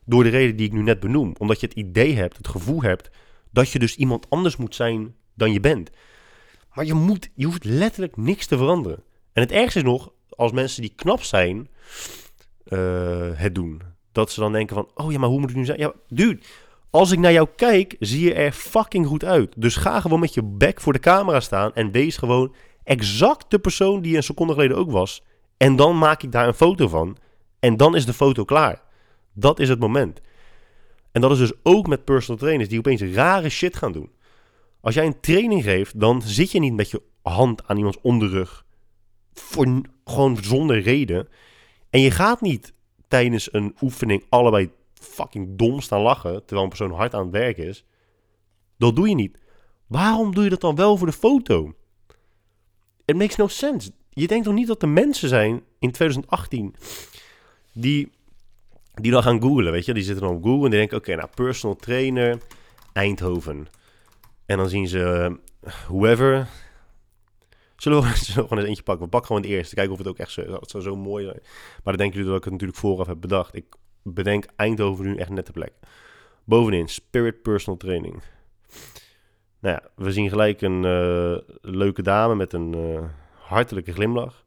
[0.05, 1.35] Door de reden die ik nu net benoem.
[1.39, 3.11] Omdat je het idee hebt, het gevoel hebt.
[3.51, 5.91] dat je dus iemand anders moet zijn dan je bent.
[6.75, 9.03] Maar je, moet, je hoeft letterlijk niks te veranderen.
[9.33, 11.69] En het ergste is nog, als mensen die knap zijn
[12.69, 13.83] uh, het doen.
[14.13, 15.79] Dat ze dan denken van, oh ja, maar hoe moet ik nu zijn?
[15.79, 16.41] Ja, dude,
[16.91, 19.53] als ik naar jou kijk, zie je er fucking goed uit.
[19.57, 22.55] Dus ga gewoon met je bek voor de camera staan en wees gewoon
[22.85, 25.23] exact de persoon die een seconde geleden ook was.
[25.57, 27.17] En dan maak ik daar een foto van.
[27.59, 28.83] En dan is de foto klaar.
[29.33, 30.21] Dat is het moment.
[31.13, 34.11] En dat is dus ook met personal trainers die opeens rare shit gaan doen.
[34.81, 38.65] Als jij een training geeft, dan zit je niet met je hand aan iemands onderrug.
[39.33, 41.29] Voor, gewoon zonder reden.
[41.91, 42.73] En je gaat niet
[43.09, 47.57] tijdens een oefening allebei fucking dom staan lachen terwijl een persoon hard aan het werk
[47.57, 47.85] is.
[48.79, 49.39] Dat doe je niet.
[49.87, 51.75] Waarom doe je dat dan wel voor de foto?
[53.05, 53.91] It makes no sense.
[54.11, 56.75] Je denkt toch niet dat er mensen zijn in 2018
[57.73, 58.13] die,
[58.95, 59.95] die dan gaan googlen, weet je?
[59.95, 62.39] Die zitten dan op Google en die denken, oké, nou, personal trainer
[62.93, 63.69] Eindhoven.
[64.47, 65.37] En dan zien ze
[65.87, 66.49] whoever.
[67.77, 69.05] Zullen we, zullen gewoon eens eentje pakken?
[69.05, 69.75] We pakken gewoon het eerste.
[69.75, 71.41] Kijken of het ook echt zo, het zou zo mooi zijn.
[71.43, 73.55] Maar dan denken jullie dat ik het natuurlijk vooraf heb bedacht.
[73.55, 73.65] Ik
[74.03, 75.73] bedenk Eindhoven nu echt net de plek.
[76.45, 78.23] Bovenin, Spirit Personal Training.
[79.65, 83.03] Nou ja, we zien gelijk een uh, leuke dame met een uh,
[83.39, 84.45] hartelijke glimlach.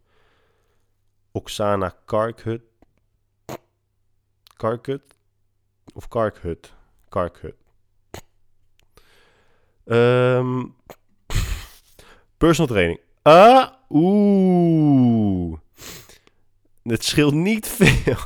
[1.32, 2.62] Oksana Karkhut.
[4.58, 5.02] Karkhut?
[5.94, 6.74] Of Karkhut?
[7.10, 7.56] Karkhut.
[9.86, 10.76] Um,
[12.38, 13.00] personal training.
[13.22, 15.58] Ah, oeh.
[16.84, 18.18] Het scheelt niet veel.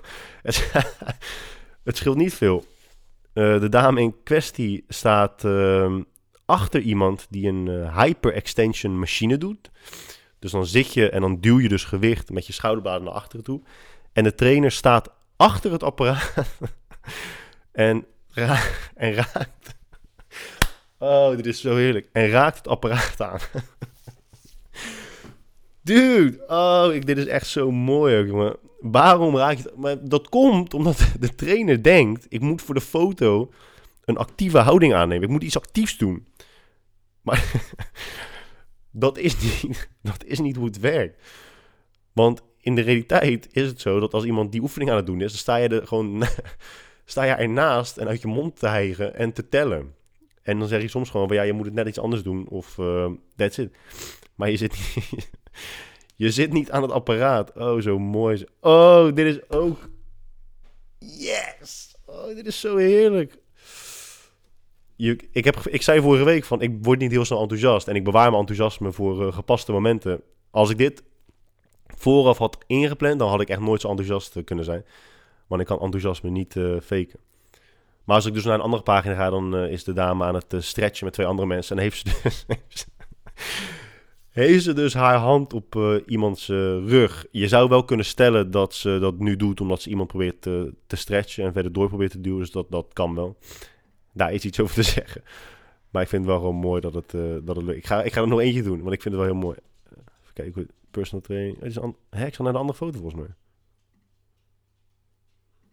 [1.84, 2.66] het scheelt niet veel.
[3.34, 6.00] Uh, de dame in kwestie staat uh,
[6.52, 9.72] achter iemand die een uh, hyper-extension machine doet.
[10.40, 13.44] Dus dan zit je en dan duw je dus gewicht met je schouderbladen naar achteren
[13.44, 13.62] toe.
[14.14, 16.34] En de trainer staat achter het apparaat
[17.72, 18.06] en,
[18.96, 19.76] en raakt...
[20.98, 22.10] Oh, dit is zo heerlijk.
[22.12, 23.40] En raakt het apparaat aan.
[25.84, 28.58] Dude, oh, ik, dit is echt zo mooi ook.
[28.80, 29.74] Waarom raak je...
[29.76, 32.26] Maar dat komt omdat de trainer denkt...
[32.30, 33.52] ik moet voor de foto
[34.06, 35.24] een actieve houding aannemen.
[35.24, 36.26] Ik moet iets actiefs doen.
[37.22, 37.52] Maar
[38.92, 41.24] dat, is niet, dat is niet hoe het werkt.
[42.14, 45.22] Want in de realiteit is het zo dat als iemand die oefening aan het doen
[45.22, 45.32] is...
[45.32, 46.24] dan sta je er gewoon...
[47.06, 49.96] sta je ernaast en uit je mond te hijgen en te tellen.
[50.42, 52.48] En dan zeg je soms gewoon van ja, je moet het net iets anders doen
[52.48, 53.76] of uh, that's it.
[54.36, 55.30] Maar je zit niet...
[56.22, 57.58] Je zit niet aan het apparaat.
[57.58, 58.46] Oh, zo mooi.
[58.60, 59.90] Oh, dit is ook...
[61.00, 61.96] Yes!
[62.06, 63.38] Oh, dit is zo heerlijk.
[65.10, 67.88] Ik, heb, ik zei vorige week van, ik word niet heel snel enthousiast.
[67.88, 70.22] En ik bewaar mijn enthousiasme voor uh, gepaste momenten.
[70.52, 71.04] Als ik dit
[71.86, 74.86] vooraf had ingepland, dan had ik echt nooit zo enthousiast eh, kunnen zijn.
[75.48, 77.20] Want ik kan enthousiasme niet uh, faken.
[78.04, 80.56] Maar als ik dus naar een andere pagina ga, dan is de dame aan het
[80.58, 81.78] stretchen met twee andere mensen.
[81.78, 82.46] En heeft ze dus
[84.30, 86.48] heeft ze dus haar hand op iemands
[86.86, 87.26] rug.
[87.32, 90.74] Je zou wel kunnen stellen dat ze dat nu doet omdat ze iemand probeert te
[90.88, 92.40] stretchen en verder door probeert te duwen.
[92.40, 93.38] Dus dat, dat kan wel.
[94.12, 95.24] Daar is iets over te zeggen.
[95.90, 97.78] Maar ik vind het wel gewoon mooi dat het, uh, dat het lukt.
[97.78, 99.58] Ik ga, ik ga er nog eentje doen, want ik vind het wel heel mooi.
[100.22, 101.60] Even kijken, personal training.
[101.60, 101.78] Het is
[102.10, 103.34] hè, ik zal naar de andere foto volgens mij.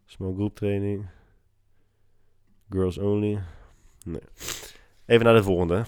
[0.04, 1.06] Small group training.
[2.70, 3.42] Girls only.
[4.04, 4.20] Nee.
[5.06, 5.84] Even naar de volgende.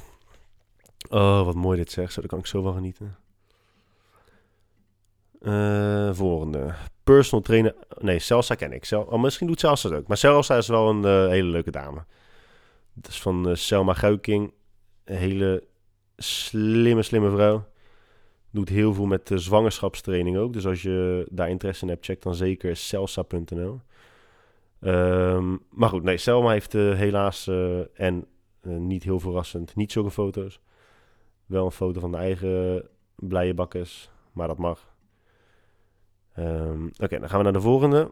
[1.08, 2.12] Oh, wat mooi dit zegt.
[2.12, 3.16] Zo, daar kan ik zo wel genieten.
[5.40, 6.74] Uh, volgende.
[7.04, 7.74] Personal trainer.
[7.98, 8.84] Nee, Celsa ken ik.
[8.84, 10.06] Cel oh, misschien doet Celsa het ook.
[10.06, 12.04] Maar Celsa is wel een uh, hele leuke dame.
[12.94, 14.52] Dat is van uh, Selma Guiking.
[15.04, 15.64] Een hele
[16.16, 17.64] slimme, slimme vrouw.
[18.50, 20.52] Doet heel veel met de zwangerschapstraining ook.
[20.52, 23.80] Dus als je daar interesse in hebt, check dan zeker celsa.nl.
[24.80, 27.50] Ehm, maar goed, nee, Selma heeft uh, helaas,
[27.94, 28.26] en
[28.62, 30.60] niet heel verrassend, niet zulke foto's.
[31.46, 34.94] Wel een foto van de eigen blije bakkes, maar dat mag.
[36.38, 38.10] Um, Oké, dan gaan we naar de volgende.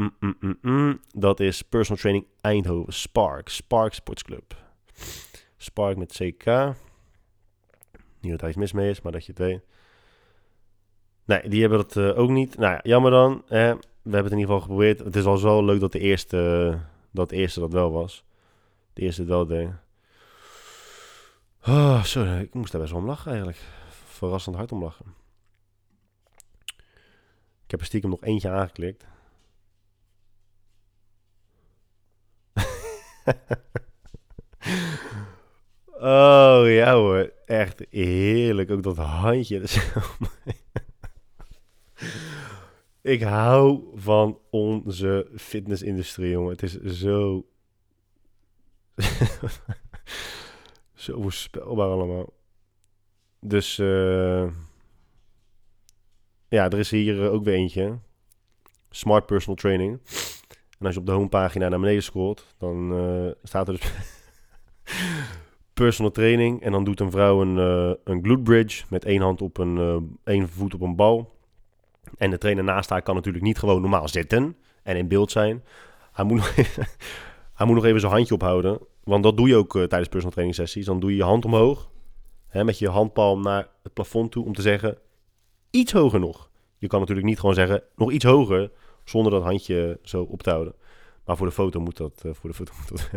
[0.00, 4.56] Mm, mm, mm, mm, dat is Personal Training Eindhoven, Spark, Spark Sportsclub.
[5.56, 6.46] Spark met CK.
[8.20, 9.60] Niet dat hij iets mis mee is, maar dat je het weet.
[11.24, 12.56] Nee, die hebben dat uh, ook niet.
[12.56, 13.42] Nou ja, jammer dan.
[13.48, 14.98] we hebben het in ieder geval geprobeerd.
[14.98, 16.78] Het is wel zo leuk dat de eerste,
[17.10, 18.24] dat eerste dat wel was.
[18.92, 19.70] De eerste het wel deed.
[21.66, 23.60] Oh, sorry, ik moest daar best wel om lachen eigenlijk.
[23.88, 25.14] Verrassend hard om lachen.
[27.64, 29.08] Ik heb er stiekem nog eentje aangeklikt.
[35.94, 38.70] oh ja hoor, echt heerlijk.
[38.70, 39.62] Ook dat handje.
[43.02, 46.50] Ik hou van onze fitnessindustrie, jongen.
[46.50, 47.46] Het is zo.
[50.94, 52.32] zo voorspelbaar allemaal.
[53.40, 53.78] Dus.
[53.78, 54.48] Uh...
[56.48, 57.98] Ja, er is hier ook weer eentje.
[58.90, 60.00] Smart Personal Training.
[60.80, 63.92] En als je op de homepagina naar beneden scrolt, dan uh, staat er dus
[65.74, 66.62] personal training.
[66.62, 69.76] En dan doet een vrouw een, uh, een glute bridge met één hand op een,
[69.76, 71.38] uh, één voet op een bal.
[72.16, 75.64] En de trainer naast haar kan natuurlijk niet gewoon normaal zitten en in beeld zijn.
[76.12, 76.54] Hij moet nog
[77.58, 78.78] hij moet nog even zijn handje ophouden.
[79.04, 80.86] Want dat doe je ook tijdens personal training sessies.
[80.86, 81.90] Dan doe je je hand omhoog.
[82.48, 84.98] Hè, met je handpalm naar het plafond toe om te zeggen,
[85.70, 86.50] iets hoger nog.
[86.78, 88.70] Je kan natuurlijk niet gewoon zeggen, nog iets hoger
[89.10, 90.74] zonder dat handje zo op te houden.
[91.24, 92.22] Maar voor de foto moet dat.
[92.26, 93.10] Uh, voor de foto moet dat.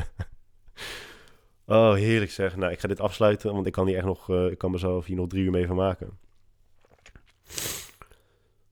[1.78, 2.56] oh, heerlijk zeg.
[2.56, 4.30] Nou, ik ga dit afsluiten, want ik kan hier echt nog.
[4.30, 6.20] Uh, ik kan mezelf hier nog drie uur mee van maken.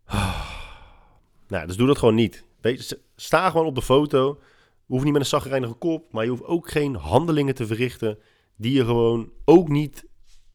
[1.47, 2.45] nou, dus doe dat gewoon niet.
[3.15, 4.39] Sta gewoon op de foto.
[4.85, 8.19] Je hoeft niet met een zagrijnige kop, maar je hoeft ook geen handelingen te verrichten
[8.55, 10.05] die je gewoon ook niet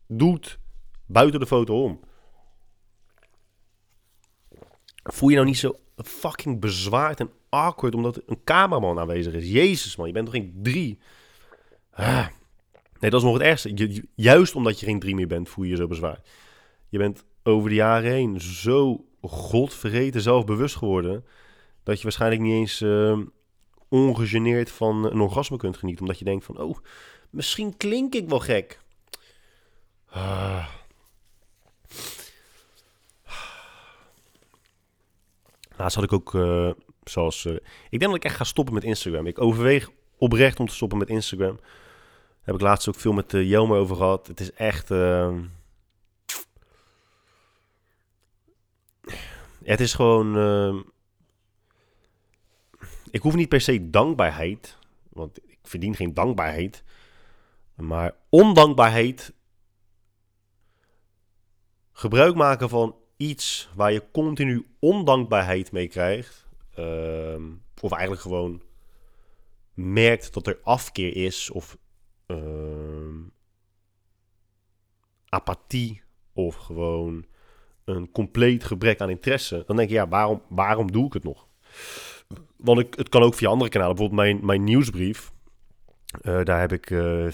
[0.06, 0.58] doet
[1.06, 2.00] buiten de foto om.
[5.02, 9.50] Voel je nou niet zo fucking bezwaard en awkward omdat een cameraman aanwezig is.
[9.50, 10.98] Jezus man, je bent toch geen drie?
[11.92, 12.26] Ah.
[13.00, 14.02] Nee, dat is nog het ergste.
[14.14, 16.28] juist omdat je geen drie meer bent, voel je je zo bezwaard.
[16.88, 21.24] Je bent over de jaren heen zo godvergeten zelfbewust geworden...
[21.82, 23.18] dat je waarschijnlijk niet eens uh,
[23.88, 26.02] ongegeneerd van een orgasme kunt genieten.
[26.02, 26.78] Omdat je denkt van, oh,
[27.30, 28.80] misschien klink ik wel gek.
[30.06, 30.66] Ah.
[35.76, 36.70] Laatst had ik ook, uh,
[37.04, 37.44] zoals...
[37.44, 37.54] Uh,
[37.90, 39.26] ik denk dat ik echt ga stoppen met Instagram.
[39.26, 41.56] Ik overweeg oprecht om te stoppen met Instagram.
[41.56, 44.26] Daar heb ik laatst ook veel met uh, over gehad.
[44.26, 44.90] Het is echt...
[44.90, 45.38] Uh,
[49.64, 50.36] het is gewoon...
[50.36, 50.82] Uh,
[53.10, 54.78] ik hoef niet per se dankbaarheid.
[55.08, 56.84] Want ik verdien geen dankbaarheid.
[57.74, 59.34] Maar ondankbaarheid...
[61.92, 66.46] Gebruik maken van iets waar je continu ondankbaarheid mee krijgt.
[66.74, 67.42] Ehm,
[67.80, 68.62] of eigenlijk gewoon
[69.74, 71.78] merkt dat er afkeer is of
[72.26, 72.36] uh,
[75.28, 76.02] apathie
[76.32, 77.26] of gewoon
[77.84, 79.62] een compleet gebrek aan interesse.
[79.66, 81.48] Dan denk je, ja, waarom, waarom doe ik het nog?
[82.56, 83.94] Want ik, het kan ook via andere kanalen.
[83.96, 85.32] Bijvoorbeeld mijn, mijn nieuwsbrief.
[86.22, 87.32] Uh, daar heb ik uh,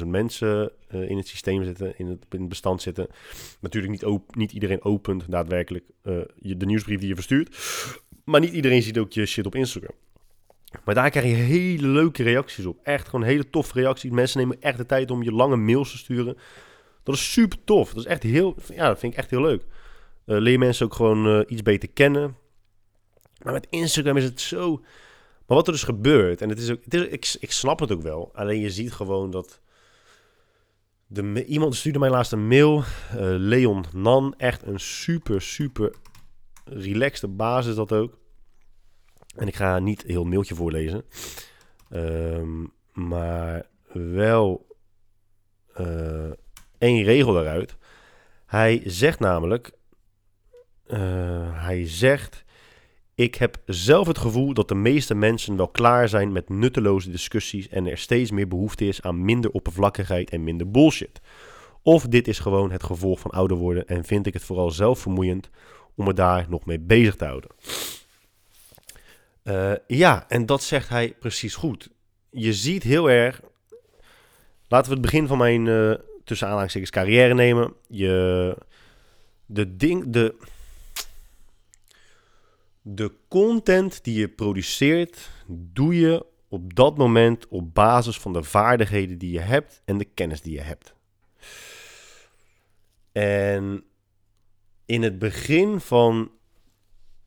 [0.00, 3.06] 4.500 mensen uh, in het systeem zitten, in het, in het bestand zitten.
[3.60, 5.84] Natuurlijk niet, niet iedereen opent daadwerkelijk
[6.36, 7.56] je, de nieuwsbrief die je verstuurt.
[8.24, 9.94] Maar niet iedereen ziet ook je shit op Instagram.
[10.84, 12.78] Maar daar krijg je hele leuke reacties op.
[12.82, 14.10] Echt gewoon hele toffe reacties.
[14.10, 16.36] Mensen nemen echt de tijd om je lange mails te sturen.
[17.02, 17.88] Dat is super tof.
[17.88, 19.64] Dat is echt heel, ja, dat vind ik echt heel leuk.
[20.24, 22.36] leer mensen ook gewoon iets beter kennen.
[23.42, 24.82] Maar met Instagram is het zo
[25.48, 27.92] maar wat er dus gebeurt, en het is ook, het is, ik, ik snap het
[27.92, 28.30] ook wel.
[28.34, 29.60] Alleen je ziet gewoon dat.
[31.06, 32.78] De, iemand stuurde mij laatst een mail.
[32.78, 32.84] Uh,
[33.20, 34.34] Leon Nan.
[34.36, 35.94] Echt een super, super
[36.64, 38.18] relaxte basis dat ook.
[39.36, 41.04] En ik ga niet heel mailtje voorlezen.
[41.92, 44.66] Um, maar wel
[45.80, 46.30] uh,
[46.78, 47.76] één regel daaruit.
[48.46, 49.72] Hij zegt namelijk.
[50.86, 52.44] Uh, hij zegt.
[53.18, 57.68] Ik heb zelf het gevoel dat de meeste mensen wel klaar zijn met nutteloze discussies
[57.68, 61.20] en er steeds meer behoefte is aan minder oppervlakkigheid en minder bullshit.
[61.82, 64.98] Of dit is gewoon het gevolg van ouder worden en vind ik het vooral zelf
[64.98, 65.50] vermoeiend
[65.94, 67.50] om me daar nog mee bezig te houden.
[69.44, 71.90] Uh, ja, en dat zegt hij precies goed.
[72.30, 73.40] Je ziet heel erg.
[74.68, 75.94] Laten we het begin van mijn uh,
[76.24, 77.72] tussen aanhalingstekens carrière nemen.
[77.88, 78.56] Je
[79.46, 80.34] de ding, de,
[82.94, 89.18] de content die je produceert, doe je op dat moment op basis van de vaardigheden
[89.18, 90.94] die je hebt en de kennis die je hebt.
[93.12, 93.84] En
[94.86, 96.30] in het begin van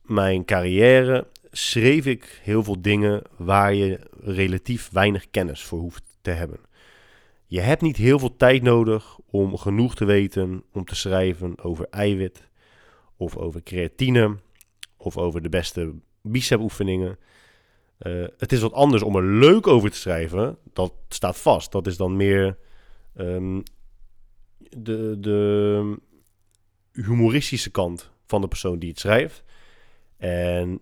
[0.02, 6.30] mijn carrière schreef ik heel veel dingen waar je relatief weinig kennis voor hoeft te
[6.30, 6.60] hebben.
[7.46, 11.86] Je hebt niet heel veel tijd nodig om genoeg te weten om te schrijven over
[11.90, 12.48] eiwit
[13.16, 14.36] of over creatine
[15.02, 17.18] of over de beste bicep-oefeningen.
[18.06, 20.58] Uh, het is wat anders om er leuk over te schrijven.
[20.72, 21.72] Dat staat vast.
[21.72, 22.56] Dat is dan meer
[23.16, 23.62] um,
[24.58, 25.96] de, de
[26.92, 29.42] humoristische kant van de persoon die het schrijft.
[30.16, 30.80] En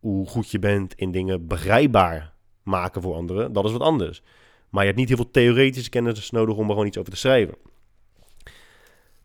[0.00, 4.22] hoe goed je bent in dingen begrijpbaar maken voor anderen, dat is wat anders.
[4.68, 7.18] Maar je hebt niet heel veel theoretische kennis nodig om er gewoon iets over te
[7.18, 7.54] schrijven.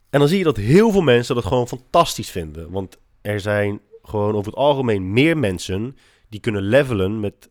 [0.09, 2.71] En dan zie je dat heel veel mensen dat gewoon fantastisch vinden.
[2.71, 5.95] Want er zijn gewoon over het algemeen meer mensen
[6.29, 7.49] die kunnen levelen met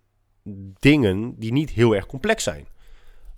[0.78, 2.66] dingen die niet heel erg complex zijn.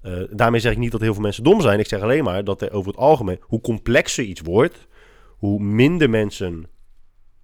[0.03, 1.79] Uh, daarmee zeg ik niet dat heel veel mensen dom zijn.
[1.79, 4.87] Ik zeg alleen maar dat er over het algemeen, hoe complexer iets wordt,
[5.37, 6.67] hoe minder mensen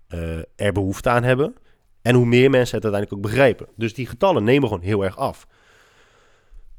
[0.08, 1.54] uh, er behoefte aan hebben.
[2.02, 3.66] En hoe meer mensen het uiteindelijk ook begrijpen.
[3.76, 5.46] Dus die getallen nemen gewoon heel erg af.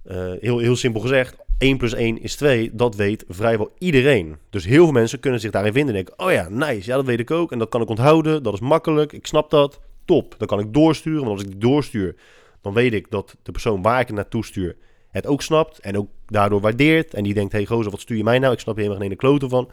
[0.05, 4.35] Uh, heel, heel simpel gezegd, 1 plus 1 is 2, dat weet vrijwel iedereen.
[4.49, 7.05] Dus heel veel mensen kunnen zich daarin vinden en denken, oh ja, nice, ja dat
[7.05, 7.51] weet ik ook.
[7.51, 10.35] En dat kan ik onthouden, dat is makkelijk, ik snap dat, top.
[10.37, 12.15] Dan kan ik doorsturen, want als ik die doorstuur,
[12.61, 14.75] dan weet ik dat de persoon waar ik het naartoe stuur
[15.15, 15.79] het ook snapt.
[15.79, 17.13] En ook daardoor waardeert.
[17.13, 18.53] En die denkt, hey gozer, wat stuur je mij nou?
[18.53, 19.69] Ik snap hier helemaal geen kloten van.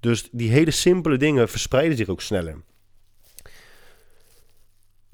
[0.00, 2.56] Dus die hele simpele dingen verspreiden zich ook sneller.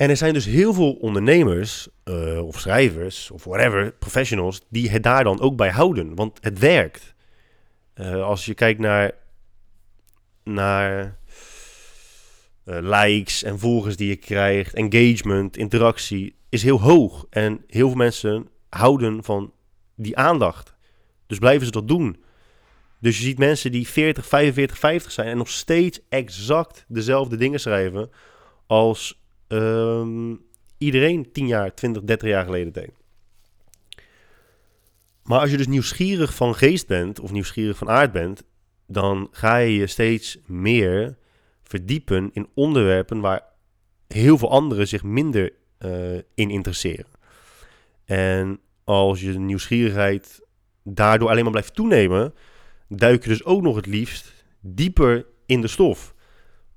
[0.01, 5.03] En er zijn dus heel veel ondernemers, uh, of schrijvers, of whatever, professionals, die het
[5.03, 6.15] daar dan ook bij houden.
[6.15, 7.15] Want het werkt.
[7.95, 9.13] Uh, als je kijkt naar,
[10.45, 11.19] naar
[12.65, 17.27] uh, likes en volgers die je krijgt, engagement, interactie, is heel hoog.
[17.31, 19.53] En heel veel mensen houden van
[19.97, 20.75] die aandacht.
[21.27, 22.23] Dus blijven ze dat doen.
[23.01, 27.61] Dus je ziet mensen die 40, 45, 50 zijn en nog steeds exact dezelfde dingen
[27.61, 28.11] schrijven
[28.67, 29.20] als
[29.53, 30.41] um,
[30.79, 32.91] iedereen 10 jaar, 20, 30 jaar geleden deed.
[35.23, 38.45] Maar als je dus nieuwsgierig van geest bent of nieuwsgierig van aard bent,
[38.87, 41.17] dan ga je je steeds meer
[41.63, 43.43] verdiepen in onderwerpen waar
[44.09, 47.07] heel veel anderen zich minder uh, in interesseren.
[48.05, 50.41] En als je nieuwsgierigheid
[50.83, 52.35] daardoor alleen maar blijft toenemen,
[52.89, 56.10] duik je dus ook nog het liefst dieper in de stof.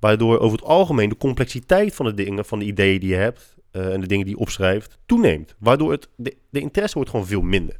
[0.03, 3.55] Waardoor over het algemeen de complexiteit van de dingen, van de ideeën die je hebt
[3.71, 5.55] uh, en de dingen die je opschrijft, toeneemt.
[5.57, 7.77] Waardoor het, de, interesse wordt gewoon veel minder.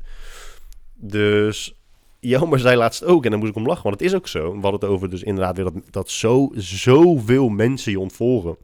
[0.93, 1.76] Dus
[2.19, 4.43] Jelmer zei laatst ook, en dan moest ik om lachen, want het is ook zo.
[4.43, 8.57] We hadden het over dus inderdaad weer dat, dat zo, zoveel mensen je ontvolgen.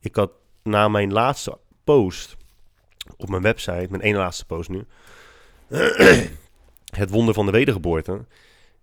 [0.00, 0.30] Ik had
[0.62, 2.36] na mijn laatste post
[3.16, 4.84] op mijn website, mijn ene laatste post nu,
[7.02, 8.24] het wonder van de wedergeboorte.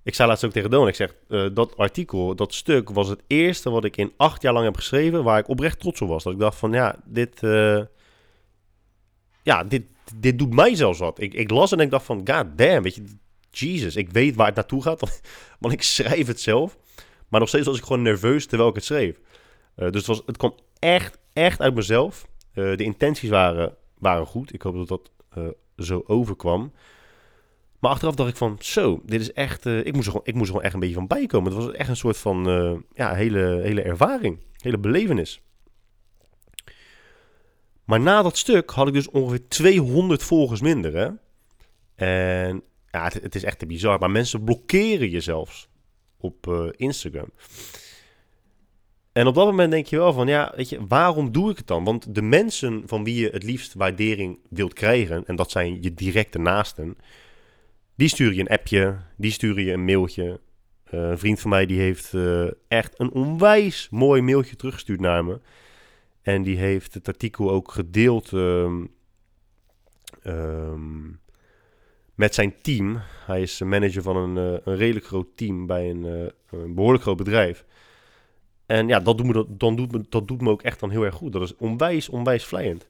[0.05, 3.23] Ik zei laatst ook tegen Don, ik zeg, uh, dat artikel, dat stuk, was het
[3.27, 6.23] eerste wat ik in acht jaar lang heb geschreven, waar ik oprecht trots op was.
[6.23, 7.81] Dat ik dacht van, ja, dit, uh,
[9.43, 9.83] ja, dit,
[10.15, 11.21] dit doet mij zelfs wat.
[11.21, 13.03] Ik, ik las en ik dacht van, god damn, weet je,
[13.51, 14.99] Jesus, ik weet waar het naartoe gaat,
[15.59, 16.77] want, ik schrijf het zelf.
[17.27, 19.19] Maar nog steeds was ik gewoon nerveus terwijl ik het schreef.
[19.75, 22.27] Uh, dus het, was, het kwam echt, echt uit mezelf.
[22.53, 24.53] de intenties waren, waren goed.
[24.53, 25.11] Ik hoop dat dat
[25.77, 26.71] zo overkwam.
[27.79, 29.65] Maar achteraf dacht ik van, zo, dit is echt...
[29.65, 31.53] Uh, ik, moest er gewoon, ik moest er gewoon echt een beetje van bijkomen.
[31.53, 34.39] Het was echt een soort van uh, ja, hele, hele ervaring.
[34.57, 35.41] Hele belevenis.
[37.85, 41.09] Maar na dat stuk had ik dus ongeveer 200 volgers minder, hè.
[41.95, 43.99] En ja, het, is echt te bizar.
[43.99, 45.69] Maar mensen blokkeren je zelfs
[46.17, 47.29] op uh, Instagram.
[49.11, 51.67] En op dat moment denk je wel van, ja, weet je, waarom doe ik het
[51.67, 51.83] dan?
[51.83, 55.25] Want de mensen van wie je het liefst waardering wilt krijgen...
[55.25, 56.97] en dat zijn je directe naasten
[57.95, 60.39] die stuur je een appje, die stuur je een mailtje.
[60.93, 65.25] Uh, een vriend van mij die heeft uh, echt een onwijs mooi mailtje teruggestuurd naar
[65.25, 65.39] me.
[66.21, 68.89] En die heeft het artikel ook gedeeld um,
[70.23, 71.19] um,
[72.15, 73.01] met zijn team.
[73.25, 77.17] Hij is manager van een, uh, een redelijk groot team bij een, een, behoorlijk groot
[77.17, 77.65] bedrijf.
[78.65, 81.05] En ja, dat doet, me, dan doet me, dat doet me ook echt dan heel
[81.05, 81.33] erg goed.
[81.33, 82.87] Dat is onwijs, onwijs vlijend.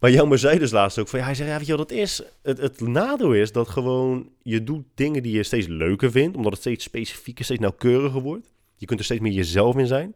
[0.00, 2.22] Maar Jelmer zei dus laatst ook van, ja, hij zei, ja, weet wat is?
[2.42, 6.52] Het, het nadeel is dat gewoon je doet dingen die je steeds leuker vindt, omdat
[6.52, 8.52] het steeds specifieker, steeds nauwkeuriger wordt.
[8.76, 10.14] Je kunt er steeds meer jezelf in zijn.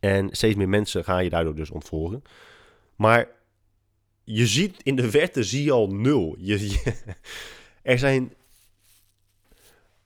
[0.00, 2.22] En steeds meer mensen gaan je daardoor dus ontvolgen.
[2.96, 3.28] Maar
[4.24, 6.36] je ziet in de verte zie je al nul.
[6.38, 6.82] Je,
[7.82, 8.34] er zijn.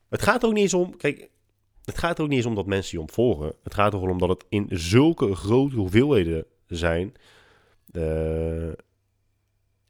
[0.08, 0.96] Het gaat ook niet eens om.
[0.96, 1.28] Kijk,
[1.84, 3.52] het gaat ook niet eens om dat mensen je ontvolgen.
[3.62, 7.14] Het gaat er gewoon om dat het in zulke grote hoeveelheden zijn.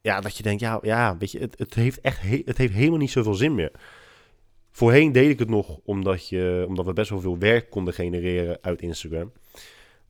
[0.00, 2.98] Ja, dat je denkt, ja, ja weet je, het, het heeft echt het heeft helemaal
[2.98, 3.72] niet zoveel zin meer.
[4.70, 8.58] Voorheen deed ik het nog omdat, je, omdat we best wel veel werk konden genereren
[8.60, 9.32] uit Instagram.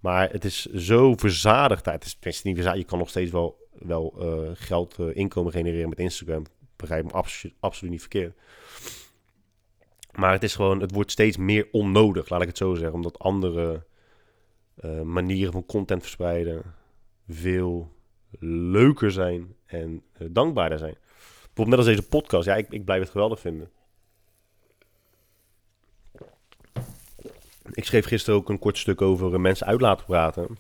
[0.01, 1.85] Maar het is zo verzadigd.
[1.85, 2.83] Het is, het niet verzadigd.
[2.83, 6.43] Je kan nog steeds wel, wel uh, geld, uh, inkomen genereren met Instagram.
[6.77, 7.13] Begrijp me
[7.61, 8.37] absoluut, niet verkeerd.
[10.13, 12.95] Maar het is gewoon, het wordt steeds meer onnodig, laat ik het zo zeggen.
[12.95, 13.85] Omdat andere
[14.85, 16.63] uh, manieren van content verspreiden
[17.29, 17.93] veel
[18.71, 20.97] leuker zijn en uh, dankbaarder zijn.
[21.55, 22.47] Bijvoorbeeld net als deze podcast.
[22.47, 23.71] Ja, ik, ik blijf het geweldig vinden.
[27.73, 30.59] Ik schreef gisteren ook een kort stuk over uh, mensen uit laten praten.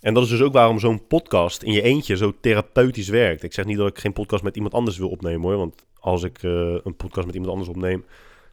[0.00, 3.42] En dat is dus ook waarom zo'n podcast in je eentje zo therapeutisch werkt.
[3.42, 5.56] Ik zeg niet dat ik geen podcast met iemand anders wil opnemen hoor.
[5.56, 8.04] Want als ik uh, een podcast met iemand anders opneem,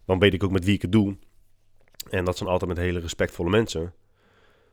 [0.06, 1.16] dan weet ik ook met wie ik het doe.
[2.10, 3.94] En dat zijn altijd met hele respectvolle mensen.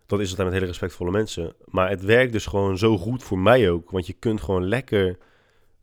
[0.07, 1.55] Dat is altijd met hele respectvolle mensen.
[1.65, 3.91] Maar het werkt dus gewoon zo goed voor mij ook.
[3.91, 5.19] Want je kunt gewoon lekker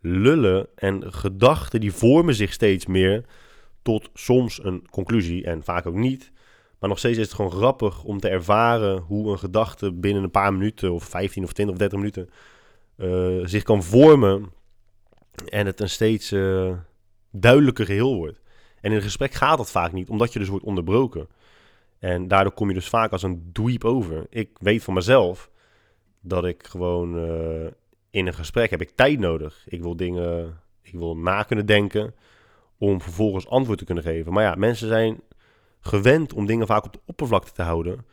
[0.02, 0.68] lullen.
[0.76, 3.26] En gedachten die vormen zich steeds meer
[3.82, 5.46] tot soms een conclusie.
[5.46, 6.32] En vaak ook niet.
[6.84, 10.32] Maar nog steeds is het gewoon grappig om te ervaren hoe een gedachte binnen een
[10.32, 12.30] paar minuten, of 15 of 20 of 30 minuten,
[12.98, 14.52] uh, zich kan vormen.
[15.46, 16.74] En het een steeds uh,
[17.32, 18.42] duidelijker geheel wordt.
[18.82, 21.28] En in een gesprek gaat dat vaak niet, omdat je dus wordt onderbroken.
[22.04, 24.26] En daardoor kom je dus vaak als een dweep over.
[24.30, 25.50] Ik weet van mezelf
[26.22, 27.68] dat ik gewoon uh,
[28.10, 29.64] in een gesprek heb ik tijd nodig.
[29.68, 32.16] Ik wil dingen, ik wil na kunnen denken
[32.78, 34.34] om vervolgens antwoord te kunnen geven.
[34.34, 35.22] Maar ja, mensen zijn
[35.80, 38.06] gewend om dingen vaak op de oppervlakte te houden.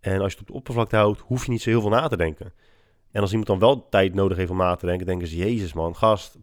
[0.00, 2.08] En als je het op de oppervlakte houdt, hoef je niet zo heel veel na
[2.08, 2.52] te denken.
[3.10, 5.72] En als iemand dan wel tijd nodig heeft om na te denken, denken ze: Jezus
[5.72, 6.38] man, gast,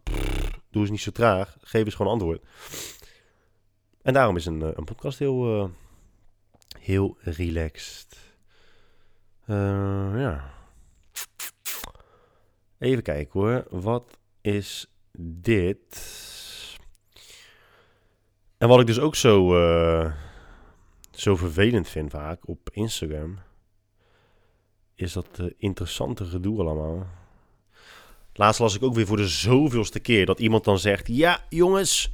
[0.70, 1.56] doe eens niet zo traag.
[1.60, 2.44] Geef eens gewoon antwoord.
[4.02, 5.64] En daarom is een, een podcast heel, uh,
[6.78, 8.16] heel relaxed.
[9.46, 9.56] Uh,
[10.16, 10.54] ja.
[12.78, 13.66] Even kijken hoor.
[13.70, 14.86] Wat is
[15.18, 16.08] dit?
[18.58, 20.12] En wat ik dus ook zo, uh,
[21.10, 23.38] zo vervelend vind vaak op Instagram,
[24.94, 27.06] is dat uh, interessante gedoe allemaal.
[28.32, 32.12] Laatst las ik ook weer voor de zoveelste keer dat iemand dan zegt: Ja, jongens,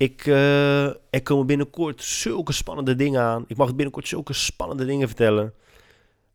[0.00, 3.44] ik, uh, er komen binnenkort zulke spannende dingen aan.
[3.46, 5.54] Ik mag binnenkort zulke spannende dingen vertellen.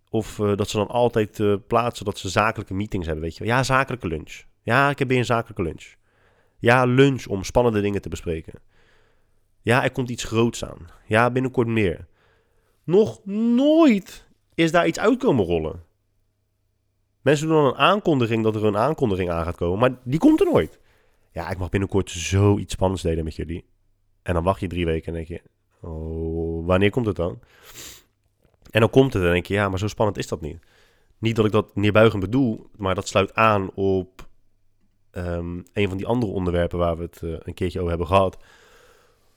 [0.09, 3.45] Of uh, dat ze dan altijd uh, plaatsen dat ze zakelijke meetings hebben, weet je
[3.45, 4.43] Ja, zakelijke lunch.
[4.61, 5.93] Ja, ik heb weer een zakelijke lunch.
[6.59, 8.53] Ja, lunch om spannende dingen te bespreken.
[9.61, 10.89] Ja, er komt iets groots aan.
[11.05, 12.05] Ja, binnenkort meer.
[12.83, 15.83] Nog nooit is daar iets uitkomen rollen.
[17.21, 20.39] Mensen doen dan een aankondiging dat er een aankondiging aan gaat komen, maar die komt
[20.39, 20.79] er nooit.
[21.35, 23.65] Ja, ik mag binnenkort zoiets spannends delen met jullie.
[24.21, 25.41] En dan wacht je drie weken en denk je,
[25.87, 27.39] oh, wanneer komt het dan?
[28.69, 30.59] En dan komt het en denk je, ja, maar zo spannend is dat niet.
[31.17, 34.27] Niet dat ik dat neerbuigend bedoel, maar dat sluit aan op
[35.11, 38.43] um, een van die andere onderwerpen waar we het uh, een keertje over hebben gehad.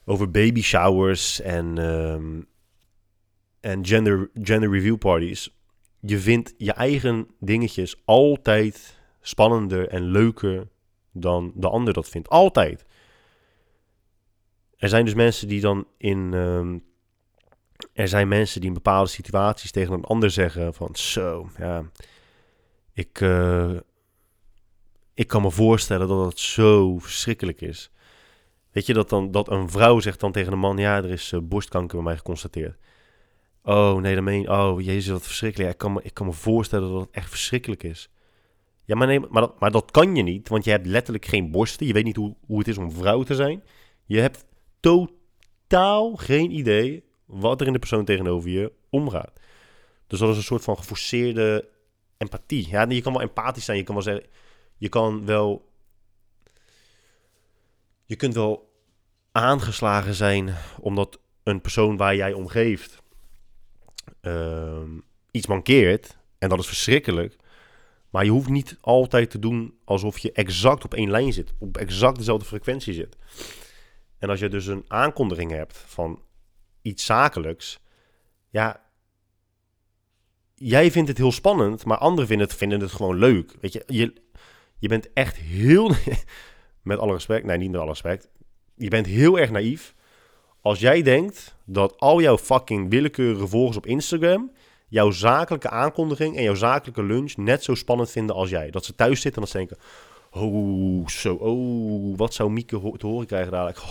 [0.04, 2.46] Over baby showers en, um,
[3.60, 5.56] en gender, gender review parties.
[6.00, 10.68] Je vindt je eigen dingetjes altijd spannender en leuker
[11.12, 12.28] dan de ander dat vindt.
[12.28, 12.84] Altijd.
[14.76, 16.32] Er zijn dus mensen die dan in.
[16.32, 16.86] Um,
[17.92, 21.84] er zijn mensen die in bepaalde situaties tegen een ander zeggen: van zo, ja.
[22.92, 23.76] Ik, uh,
[25.14, 27.90] ik kan me voorstellen dat het zo verschrikkelijk is.
[28.70, 31.32] Weet je, dat, dan, dat een vrouw zegt dan tegen een man: ja, er is
[31.32, 32.78] uh, borstkanker bij mij geconstateerd.
[33.62, 35.70] Oh nee, dan meen je, oh jezus, wat verschrikkelijk.
[35.70, 38.10] ik, kan me, ik kan me voorstellen dat het echt verschrikkelijk is.
[38.88, 41.86] Ja, maar, maar, dat, maar dat kan je niet, want je hebt letterlijk geen borsten.
[41.86, 43.62] Je weet niet hoe, hoe het is om vrouw te zijn.
[44.04, 44.44] Je hebt
[44.80, 49.40] totaal geen idee wat er in de persoon tegenover je omgaat.
[50.06, 51.68] Dus dat is een soort van geforceerde
[52.18, 52.68] empathie.
[52.68, 53.78] Ja, je kan wel empathisch zijn.
[53.78, 54.26] Je kan wel zeggen,
[54.76, 55.72] je kan wel,
[58.04, 58.72] je kunt wel
[59.32, 63.02] aangeslagen zijn omdat een persoon waar jij om geeft
[64.22, 64.82] uh,
[65.30, 66.16] iets mankeert.
[66.38, 67.36] En dat is verschrikkelijk.
[68.10, 71.76] Maar je hoeft niet altijd te doen alsof je exact op één lijn zit, op
[71.76, 73.16] exact dezelfde frequentie zit.
[74.18, 76.22] En als je dus een aankondiging hebt van
[76.82, 77.80] iets zakelijks,
[78.50, 78.82] ja,
[80.54, 83.56] jij vindt het heel spannend, maar anderen vinden het, vinden het gewoon leuk.
[83.60, 84.12] Weet je, je,
[84.78, 85.94] je bent echt heel,
[86.82, 88.28] met alle respect, nee, niet met alle respect,
[88.74, 89.94] je bent heel erg naïef
[90.60, 94.52] als jij denkt dat al jouw fucking willekeurige volgers op Instagram
[94.88, 98.70] jouw zakelijke aankondiging en jouw zakelijke lunch net zo spannend vinden als jij.
[98.70, 99.78] Dat ze thuis zitten en dat ze denken...
[100.30, 103.78] Oh, zo, oh, wat zou Mieke te horen krijgen dadelijk?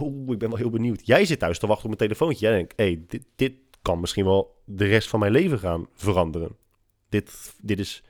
[0.00, 1.06] Oh, oh, ik ben wel heel benieuwd.
[1.06, 2.46] Jij zit thuis te wachten op mijn telefoontje.
[2.46, 6.56] Jij denkt, hey, dit, dit kan misschien wel de rest van mijn leven gaan veranderen.
[7.08, 8.02] Dit, dit, is,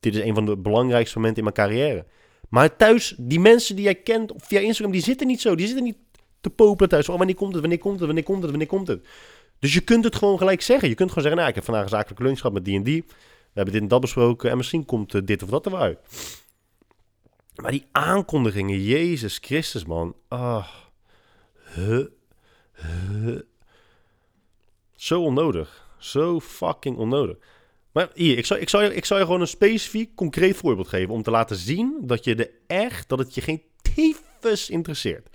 [0.00, 2.06] dit is een van de belangrijkste momenten in mijn carrière.
[2.48, 5.54] Maar thuis, die mensen die jij kent via Instagram, die zitten niet zo.
[5.54, 5.98] Die zitten niet
[6.40, 7.08] te popelen thuis.
[7.08, 9.06] Oh, wanneer komt het, wanneer komt het, wanneer komt het, wanneer komt het.
[9.58, 10.88] Dus je kunt het gewoon gelijk zeggen.
[10.88, 12.82] Je kunt gewoon zeggen, nou, ik heb vandaag een zakelijke lunch gehad met die en
[12.82, 13.04] die.
[13.06, 15.80] We hebben dit en dat besproken en misschien komt uh, dit of dat er wel
[15.80, 15.98] uit.
[17.54, 20.16] Maar die aankondigingen, Jezus Christus, man.
[20.28, 20.66] Ah,
[21.74, 22.06] huh,
[22.72, 23.40] huh.
[24.96, 25.86] Zo onnodig.
[25.98, 27.36] Zo fucking onnodig.
[27.92, 30.88] Maar hier, ik zou, ik, zou je, ik zou je gewoon een specifiek, concreet voorbeeld
[30.88, 31.14] geven...
[31.14, 35.28] om te laten zien dat je er echt, dat het je geen tyfus interesseert.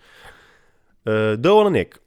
[1.03, 1.99] Uh, Doan en ik,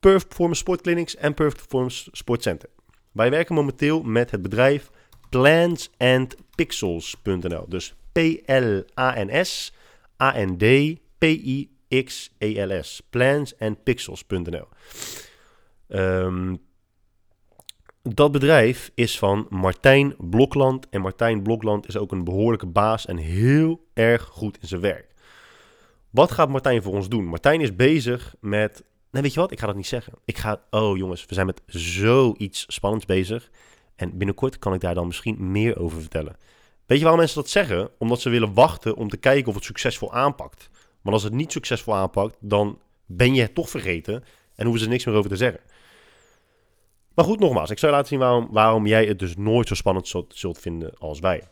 [0.00, 2.68] Perfect Performance Sportclinics en Perfect Performance Sportcenter.
[3.12, 4.90] Wij werken momenteel met het bedrijf
[5.28, 7.68] plansandpixels.nl.
[7.68, 9.72] Dus P-L-A-N-S
[10.22, 11.02] A-N-D-P-I-X-E-L-S.
[13.10, 14.68] Plansandpixels.nl.
[15.88, 16.58] Um,
[18.02, 20.88] dat bedrijf is van Martijn Blokland.
[20.88, 25.08] En Martijn Blokland is ook een behoorlijke baas en heel erg goed in zijn werk.
[26.10, 27.24] Wat gaat Martijn voor ons doen?
[27.24, 28.84] Martijn is bezig met.
[29.10, 29.50] Nee, weet je wat?
[29.50, 30.12] Ik ga dat niet zeggen.
[30.24, 30.62] Ik ga.
[30.70, 33.50] Oh jongens, we zijn met zoiets spannends bezig.
[33.96, 36.36] En binnenkort kan ik daar dan misschien meer over vertellen.
[36.86, 37.90] Weet je waarom mensen dat zeggen?
[37.98, 40.70] Omdat ze willen wachten om te kijken of het succesvol aanpakt.
[41.02, 44.88] Maar als het niet succesvol aanpakt, dan ben je het toch vergeten en hoeven ze
[44.88, 45.60] niks meer over te zeggen.
[47.14, 49.74] Maar goed, nogmaals, ik zal je laten zien waarom, waarom jij het dus nooit zo
[49.74, 51.48] spannend zult, zult vinden als wij.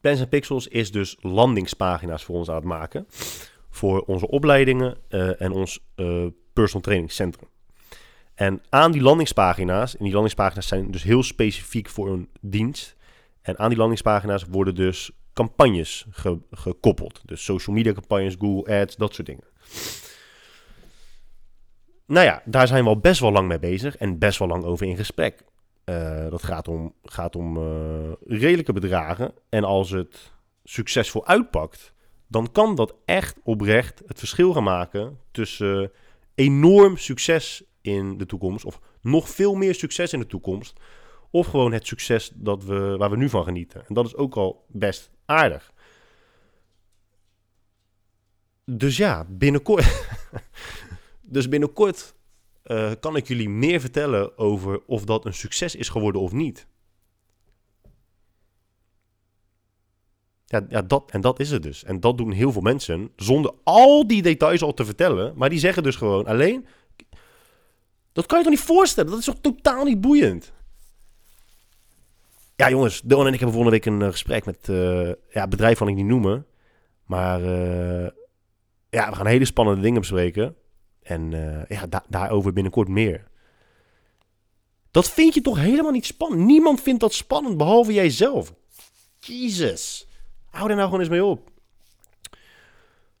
[0.00, 3.06] Pens Pixels is dus landingspagina's voor ons aan het maken.
[3.78, 7.48] Voor onze opleidingen uh, en ons uh, personal training centrum.
[8.34, 12.96] En aan die landingspagina's, en die landingspagina's zijn dus heel specifiek voor een dienst.
[13.42, 17.20] En aan die landingspagina's worden dus campagnes ge gekoppeld.
[17.24, 19.44] Dus social media campagnes, Google Ads, dat soort dingen.
[22.06, 24.64] Nou ja, daar zijn we al best wel lang mee bezig en best wel lang
[24.64, 25.44] over in gesprek.
[25.84, 27.58] Uh, dat gaat om, gaat om
[28.26, 29.32] redelijke bedragen.
[29.48, 30.32] En als het
[30.64, 31.92] succesvol uitpakt,
[32.28, 35.92] dan kan dat echt oprecht het verschil gaan maken tussen
[36.34, 40.80] enorm succes in de toekomst, of nog veel meer succes in de toekomst,
[41.30, 43.86] of gewoon het succes dat we, waar we nu van genieten.
[43.86, 45.72] En dat is ook al best aardig.
[48.64, 50.06] Dus ja, binnenkort.
[51.22, 52.14] dus binnenkort
[52.64, 56.66] uh, kan ik jullie meer vertellen over of dat een succes is geworden of niet.
[60.50, 61.84] Ja, ja, dat, en dat is het dus.
[61.84, 65.32] En dat doen heel veel mensen zonder al die details al te vertellen.
[65.36, 66.66] Maar die zeggen dus gewoon alleen...
[68.12, 69.10] Dat kan je toch niet voorstellen?
[69.10, 70.52] Dat is toch totaal niet boeiend?
[72.56, 75.78] Ja, jongens, Dylan en ik hebben volgende week een uh, gesprek met uh, ja, bedrijf
[75.78, 76.46] van ik niet noemen.
[77.04, 78.08] Maar uh,
[78.90, 80.56] ja, we gaan hele spannende dingen bespreken.
[81.02, 81.30] En
[81.68, 83.26] ja, da daarover binnenkort meer.
[84.90, 86.42] Dat vind je toch helemaal niet spannend?
[86.46, 88.54] Niemand vindt dat spannend, behalve jijzelf.
[89.18, 90.07] Jezus.
[90.50, 91.50] Hou daar nou gewoon eens mee op.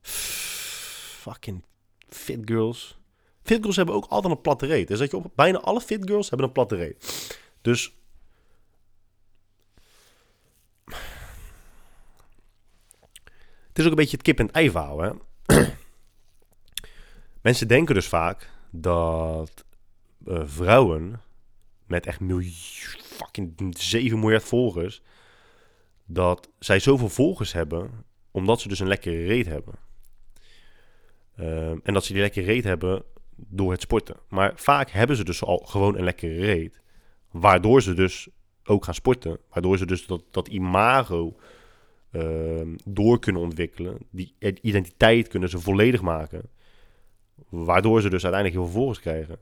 [0.00, 1.64] Fucking
[2.08, 2.98] fit girls.
[3.42, 4.88] Fit girls hebben ook altijd een platte reet.
[4.88, 7.38] Dat je op, bijna alle fit girls hebben een platte reet.
[7.60, 7.92] Dus
[13.78, 15.10] Het is ook een beetje het kip en ei verhaal, hè?
[17.42, 19.64] Mensen denken dus vaak dat
[20.26, 21.20] uh, vrouwen
[21.86, 22.52] met echt miljoen,
[23.02, 25.02] fucking 7 miljard volgers,
[26.10, 27.90] dat zij zoveel volgers hebben,
[28.30, 29.74] omdat ze dus een lekkere reet hebben.
[31.40, 33.02] Uh, en dat ze die lekkere reet hebben
[33.36, 34.16] door het sporten.
[34.28, 36.80] Maar vaak hebben ze dus al gewoon een lekkere reet,
[37.30, 38.28] waardoor ze dus
[38.64, 39.38] ook gaan sporten.
[39.50, 41.36] Waardoor ze dus dat, dat imago
[42.12, 43.98] uh, door kunnen ontwikkelen.
[44.10, 46.50] Die identiteit kunnen ze volledig maken.
[47.48, 49.38] Waardoor ze dus uiteindelijk heel veel volgers krijgen.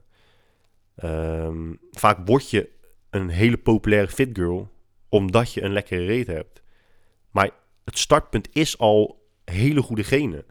[1.03, 2.69] Uh, vaak word je
[3.09, 4.69] een hele populaire fit girl
[5.17, 6.61] omdat je een lekkere reet hebt.
[7.31, 7.49] Maar
[7.83, 10.45] het startpunt is al hele goede genen.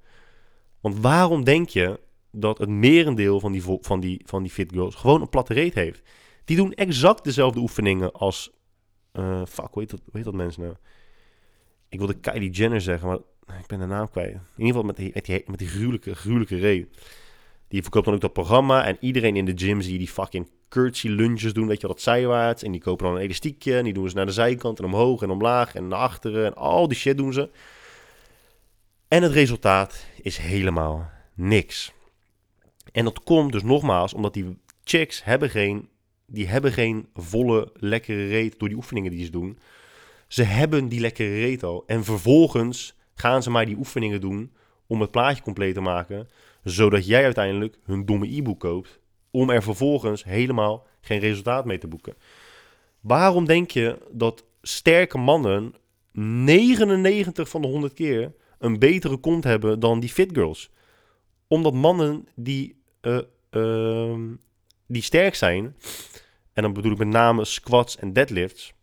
[0.80, 2.00] Want waarom denk je
[2.30, 5.74] dat het merendeel van die, van die, van die fit girls gewoon een platte reet
[5.74, 6.02] heeft?
[6.44, 8.50] Die doen exact dezelfde oefeningen als...
[9.12, 10.74] Uh, fuck, hoe heet, dat, heet dat mensen nou?
[11.88, 14.32] Ik wilde Kylie Jenner zeggen, maar ik ben de naam kwijt.
[14.32, 16.88] In ieder geval met die, met die, met die gruwelijke, gruwelijke reet.
[17.68, 18.84] Die verkoopt dan ook dat programma.
[18.84, 21.66] En iedereen in de gym zie je die fucking curtsy lunges doen.
[21.66, 22.62] Weet je wat, dat zijwaarts.
[22.62, 23.76] En die kopen dan een elastiekje.
[23.76, 26.46] En die doen ze naar de zijkant en omhoog en omlaag en naar achteren.
[26.46, 27.50] En al die shit doen ze.
[29.08, 31.92] En het resultaat is helemaal niks.
[32.92, 35.88] En dat komt dus nogmaals omdat die chicks hebben geen,
[36.26, 39.58] die hebben geen volle lekkere reet door die oefeningen die ze doen.
[40.28, 41.84] Ze hebben die lekkere reet al.
[41.86, 44.52] En vervolgens gaan ze maar die oefeningen doen
[44.86, 46.28] om het plaatje compleet te maken.
[46.62, 51.86] zodat jij uiteindelijk hun domme e-book koopt, om er vervolgens helemaal geen resultaat mee te
[51.86, 52.14] boeken.
[53.00, 55.74] Waarom denk je dat sterke mannen
[56.12, 60.70] 99 van de 100 keer een betere kont hebben dan die fit girls?
[61.46, 63.18] Omdat mannen die, uh,
[63.50, 64.18] uh,
[64.86, 65.76] die sterk zijn,
[66.52, 68.74] en dan bedoel ik met name squats en deadlifts,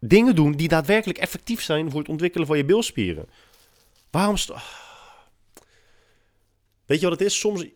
[0.00, 3.28] dingen doen die daadwerkelijk effectief zijn voor het ontwikkelen van je bilspieren.
[4.10, 4.36] Waarom...
[6.86, 7.38] Weet je wat het is?
[7.38, 7.66] Soms...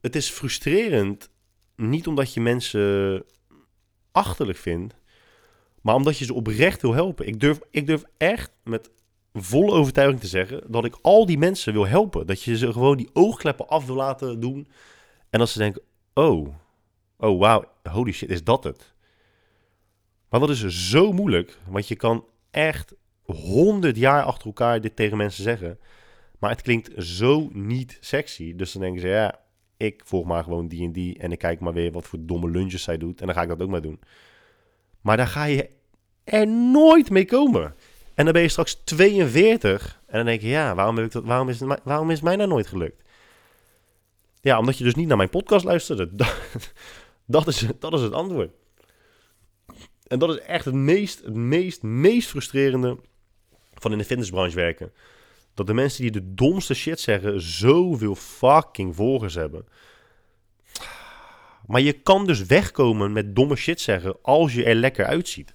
[0.00, 1.30] Het is frustrerend,
[1.76, 3.24] niet omdat je mensen
[4.12, 4.94] achterlijk vindt,
[5.80, 7.26] maar omdat je ze oprecht wil helpen.
[7.26, 8.90] Ik durf, ik durf echt met
[9.32, 12.26] volle overtuiging te zeggen dat ik al die mensen wil helpen.
[12.26, 14.68] Dat je ze gewoon die oogkleppen af wil laten doen.
[15.30, 15.82] En dat ze denken,
[16.14, 16.48] oh,
[17.16, 18.94] oh wow, holy shit, is dat het?
[20.30, 25.16] Maar dat is zo moeilijk, want je kan echt honderd jaar achter elkaar dit tegen
[25.16, 25.78] mensen zeggen.
[26.38, 28.56] Maar het klinkt zo niet sexy.
[28.56, 29.40] Dus dan denken ze, ja,
[29.76, 31.18] ik volg maar gewoon die en die.
[31.18, 33.20] En ik kijk maar weer wat voor domme lunges zij doet.
[33.20, 34.00] En dan ga ik dat ook maar doen.
[35.00, 35.70] Maar daar ga je
[36.24, 37.74] er nooit mee komen.
[38.14, 40.00] En dan ben je straks 42.
[40.06, 42.36] En dan denk je, ja, waarom, heb ik dat, waarom, is, het, waarom is mij
[42.36, 43.02] nou nooit gelukt?
[44.40, 46.14] Ja, omdat je dus niet naar mijn podcast luisterde.
[46.14, 46.34] Dat,
[47.26, 48.50] dat, is, dat is het antwoord.
[50.10, 52.98] En dat is echt het meest, het meest, meest frustrerende
[53.74, 54.92] van in de fitnessbranche werken.
[55.54, 59.66] Dat de mensen die de domste shit zeggen, zoveel fucking volgers hebben.
[61.66, 65.54] Maar je kan dus wegkomen met domme shit zeggen als je er lekker uitziet.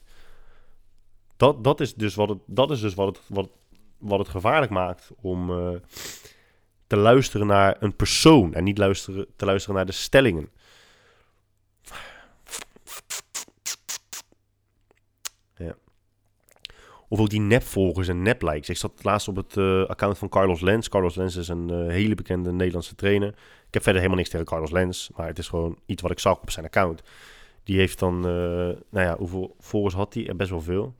[1.37, 3.49] Dat, dat is dus wat het, dat is dus wat het, wat,
[3.97, 5.69] wat het gevaarlijk maakt om uh,
[6.87, 10.49] te luisteren naar een persoon en niet luisteren, te luisteren naar de stellingen.
[17.09, 18.69] Of ook die nepvolgers en neplikes.
[18.69, 20.89] Ik zat laatst op het uh, account van Carlos Lens.
[20.89, 23.27] Carlos Lens is een uh, hele bekende Nederlandse trainer.
[23.67, 25.09] Ik heb verder helemaal niks tegen Carlos Lens.
[25.15, 27.01] Maar het is gewoon iets wat ik zag op zijn account.
[27.63, 30.35] Die heeft dan, uh, nou ja, hoeveel volgers had hij?
[30.35, 30.95] Best wel veel.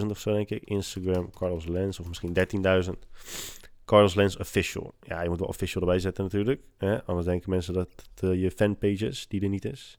[0.00, 0.62] 30.000 of zo, denk ik.
[0.64, 2.36] Instagram, Carlos Lens, of misschien
[2.84, 2.90] 13.000.
[3.84, 4.94] Carlos Lens Official.
[5.02, 6.60] Ja, je moet wel official erbij zetten natuurlijk.
[7.04, 9.98] Anders denken mensen dat het je fanpage is, die er niet is.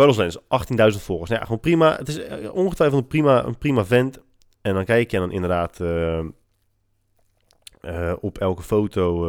[0.00, 1.30] Carlos Lens, 18.000 volgers.
[1.30, 1.96] Nou ja, gewoon prima.
[1.96, 4.20] Het is eh, ongetwijfeld een prima, een prima vent.
[4.62, 6.24] En dan kijk je dan inderdaad uh,
[7.82, 9.24] uh, op elke foto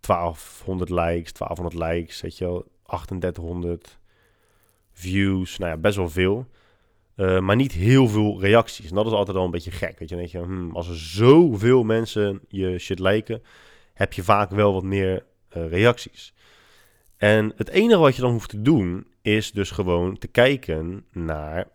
[0.00, 3.98] 1200 likes, 1200 likes, weet je wel, 3800
[4.92, 5.58] views.
[5.58, 6.46] Nou ja, best wel veel.
[7.16, 8.88] maar niet heel veel reacties.
[8.88, 9.98] En dat is altijd al een beetje gek.
[9.98, 13.42] Weet je, weet je hmm, als er zoveel mensen je shit liken,
[13.94, 16.34] heb je vaak wel wat meer reacties.
[17.16, 21.68] En het enige wat je dan hoeft te doen, is dus gewoon te kijken naar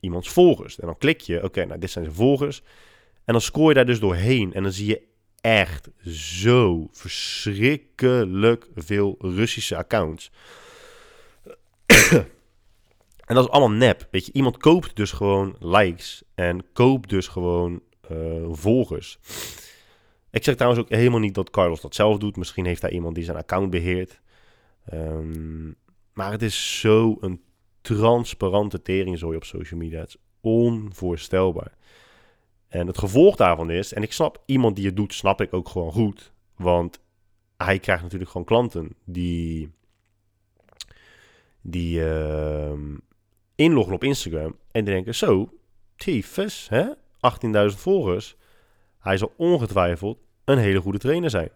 [0.00, 0.78] iemands volgers.
[0.78, 2.62] En dan klik je, oké, nou dit zijn zijn volgers.
[3.24, 4.52] En dan scroll je daar dus doorheen.
[4.54, 5.02] En dan zie je
[5.40, 10.30] echt zo verschrikkelijk veel Russische accounts.
[13.26, 14.08] en dat is allemaal nep.
[14.10, 17.80] Weet je, iemand koopt dus gewoon likes en koopt dus gewoon
[18.10, 19.18] uh, volgers.
[20.30, 22.36] Ik zeg trouwens ook helemaal niet dat Carlos dat zelf doet.
[22.36, 24.20] Misschien heeft hij iemand die zijn account beheert.
[24.92, 25.76] Um,
[26.14, 27.42] maar het is zo een
[27.80, 30.00] transparante teringzooi op social media.
[30.00, 31.72] Het is onvoorstelbaar.
[32.68, 35.68] En het gevolg daarvan is, en ik snap iemand die het doet, snap ik ook
[35.68, 36.32] gewoon goed.
[36.56, 37.00] Want
[37.56, 39.70] hij krijgt natuurlijk gewoon klanten die,
[41.60, 42.72] die uh,
[43.54, 45.48] inloggen op Instagram en die denken, zo,
[45.96, 46.84] tyfus, hè?
[47.70, 48.36] 18.000 volgers.
[48.98, 51.50] Hij zal ongetwijfeld een hele goede trainer zijn.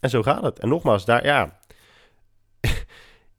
[0.00, 0.58] En zo gaat het.
[0.58, 1.60] En nogmaals, daar, ja,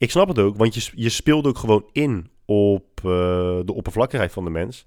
[0.02, 3.04] ik snap het ook, want je, je speelt ook gewoon in op uh,
[3.66, 4.86] de oppervlakkigheid van de mens.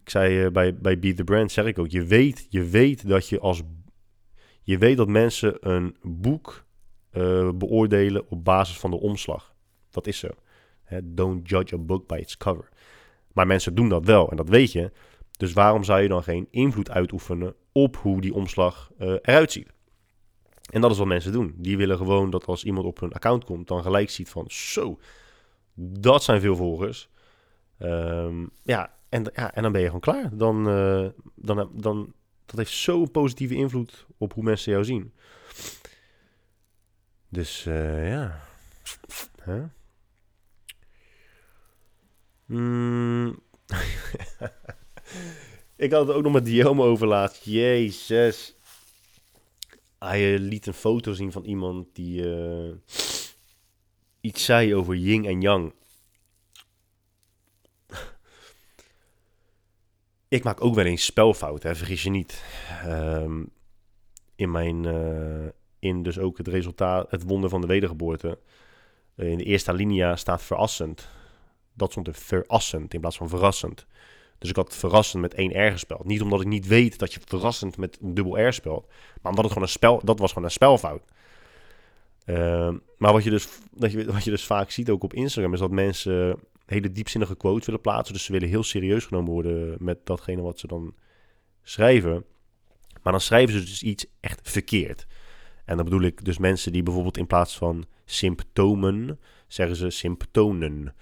[0.00, 3.08] Ik zei uh, bij, bij Beat the Brand, zeg ik ook, je weet, je weet
[3.08, 3.62] dat je als...
[4.62, 6.64] Je weet dat mensen een boek
[7.12, 9.54] uh, beoordelen op basis van de omslag.
[9.90, 10.28] Dat is zo.
[11.04, 12.68] Don't judge a book by its cover.
[13.32, 14.92] Maar mensen doen dat wel en dat weet je.
[15.30, 19.72] Dus waarom zou je dan geen invloed uitoefenen op hoe die omslag eruit ziet?
[20.66, 21.54] En dat is wat mensen doen.
[21.56, 24.98] Die willen gewoon dat als iemand op hun account komt, dan gelijk ziet van zo,
[25.74, 27.08] dat zijn veel volgers.
[27.78, 30.36] Um, ja, en, ja, en dan ben je gewoon klaar.
[30.36, 32.12] Dan, uh, dan, dan,
[32.46, 35.12] dat heeft zo'n positieve invloed op hoe mensen jou zien.
[37.28, 38.40] Dus uh, ja.
[42.46, 43.26] Mm.
[45.76, 47.44] ik had het ook nog met Diome over laatst.
[47.44, 48.55] Jezus
[50.06, 52.72] hij eh, liet een foto zien van iemand die uh,
[54.20, 55.72] iets zei over yin en yang.
[60.28, 62.44] ik maak ook wel eens spelfouten, vergis je niet.
[62.86, 63.54] Um,
[64.36, 65.48] in mijn, eh,
[65.78, 68.38] in dus ook het resultaat, het wonder van de wedergeboorte.
[69.14, 71.08] Eh, in de eerste alinea staat verrassend.
[71.72, 73.86] Dat stond er verrassend in plaats van verrassend.
[74.38, 76.04] Dus ik had verrassend met één R gespeld.
[76.04, 78.86] Niet omdat ik niet weet dat je verrassend met een dubbel R spelt.
[79.22, 81.02] Maar omdat het gewoon een spel, dat was gewoon een spelfout.
[82.24, 85.52] Ehm, maar wat je, dus, dat je, wat je dus vaak ziet ook op Instagram
[85.52, 88.14] is dat mensen hele diepzinnige quotes willen plaatsen.
[88.14, 90.94] Dus ze willen heel serieus genomen worden met datgene wat ze dan
[91.62, 92.24] schrijven.
[93.02, 95.06] Maar dan schrijven ze dus iets echt verkeerd.
[95.64, 100.94] En dan bedoel ik dus mensen die bijvoorbeeld in plaats van symptomen zeggen ze symptonen.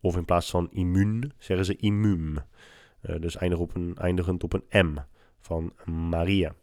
[0.00, 2.38] Of in plaats van immuun zeggen ze immuun.
[3.02, 4.96] Uh, dus op een, eindigend op een M
[5.40, 6.54] van Maria.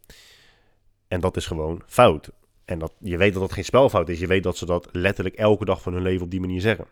[1.08, 2.30] En dat is gewoon fout.
[2.64, 4.18] En dat, je weet dat dat geen spelfout is.
[4.18, 6.86] Je weet dat ze dat letterlijk elke dag van hun leven op die manier zeggen.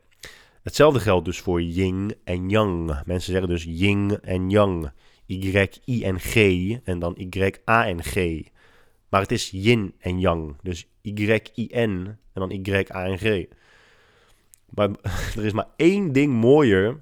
[0.63, 3.01] Hetzelfde geldt dus voor yin en yang.
[3.05, 4.91] Mensen zeggen dus yin en yang.
[5.27, 6.37] Y-I-N-G
[6.85, 8.43] en dan Y-A-N-G.
[9.09, 10.57] Maar het is yin en yang.
[10.63, 13.47] Dus Y-I-N en dan Y-A-N-G.
[14.69, 14.89] Maar
[15.37, 16.99] er is maar één ding mooier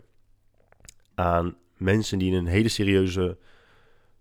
[1.14, 3.38] aan mensen die in een hele serieuze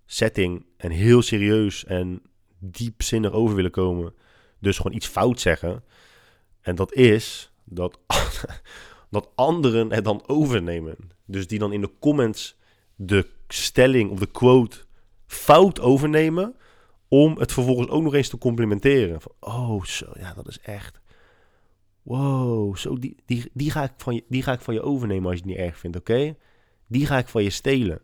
[0.06, 2.22] setting en heel serieus en
[2.60, 4.14] diepzinnig over willen komen.
[4.60, 5.84] Dus gewoon iets fout zeggen.
[6.62, 8.00] En dat is dat,
[9.10, 10.96] dat anderen het dan overnemen.
[11.26, 12.58] Dus die dan in de comments
[12.96, 14.78] de stelling of de quote
[15.28, 16.56] fout overnemen.
[17.08, 19.22] Om het vervolgens ook nog eens te complimenteren.
[19.22, 21.00] Van, oh, zo, ja, dat is echt.
[22.02, 25.30] Wow, zo, die, die, die, ga ik van je, die ga ik van je overnemen
[25.30, 26.36] als je het niet erg vindt, oké?
[26.90, 28.02] Die ga ik van je stelen.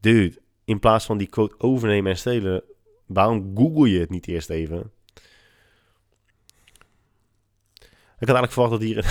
[0.00, 2.62] Dude, in plaats van die quote overnemen en stelen,
[3.06, 4.92] waarom google je het niet eerst even?
[8.18, 8.98] Ik had eigenlijk verwacht dat hier...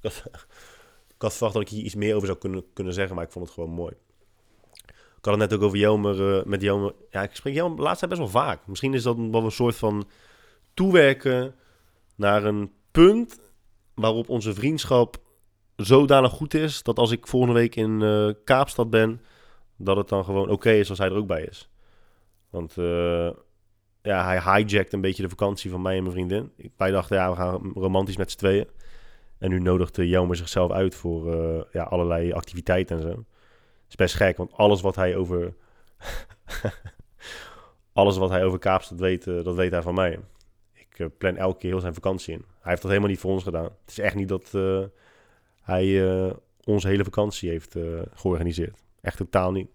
[0.00, 0.22] ik, had,
[1.08, 3.32] ik had verwacht dat ik hier iets meer over zou kunnen, kunnen zeggen, maar ik
[3.32, 3.92] vond het gewoon mooi.
[5.20, 6.94] Ik had het net ook over Jelmer, uh, met Jelmer.
[7.10, 8.66] Ja, ik spreek Jelmer laatst best wel vaak.
[8.66, 10.08] Misschien is dat wel een soort van
[10.74, 11.54] toewerken
[12.16, 13.40] naar een punt
[13.94, 15.29] waarop onze vriendschap
[15.84, 19.20] zodanig goed is dat als ik volgende week in uh, Kaapstad ben,
[19.76, 21.70] dat het dan gewoon oké is als hij er ook bij is.
[22.50, 23.30] Want uh,
[24.02, 26.52] ja, hij hijjackt een beetje de vakantie van mij en mijn vriendin.
[26.76, 28.68] Wij dachten, ja, we gaan romantisch met z'n tweeën.
[29.38, 33.08] En nu nodigt Jelmer zichzelf uit voor uh, ja, allerlei activiteiten en zo.
[33.08, 33.24] Dat
[33.88, 35.54] is best gek, want alles wat hij over...
[37.92, 40.18] alles wat hij over Kaapstad weet, dat weet hij van mij.
[40.72, 42.44] Ik plan elke keer heel zijn vakantie in.
[42.60, 43.64] Hij heeft dat helemaal niet voor ons gedaan.
[43.64, 44.50] Het is echt niet dat
[45.60, 46.32] hij uh,
[46.64, 48.78] onze hele vakantie heeft uh, georganiseerd.
[49.00, 49.68] Echt totaal niet.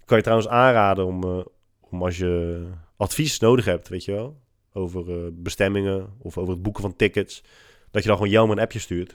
[0.00, 1.44] Ik kan je trouwens aanraden om, uh,
[1.80, 2.64] om als je
[2.96, 4.40] advies nodig hebt, weet je wel,
[4.72, 7.42] over bestemmingen of over het boeken van tickets,
[7.90, 9.14] dat je dan gewoon jou een appje stuurt.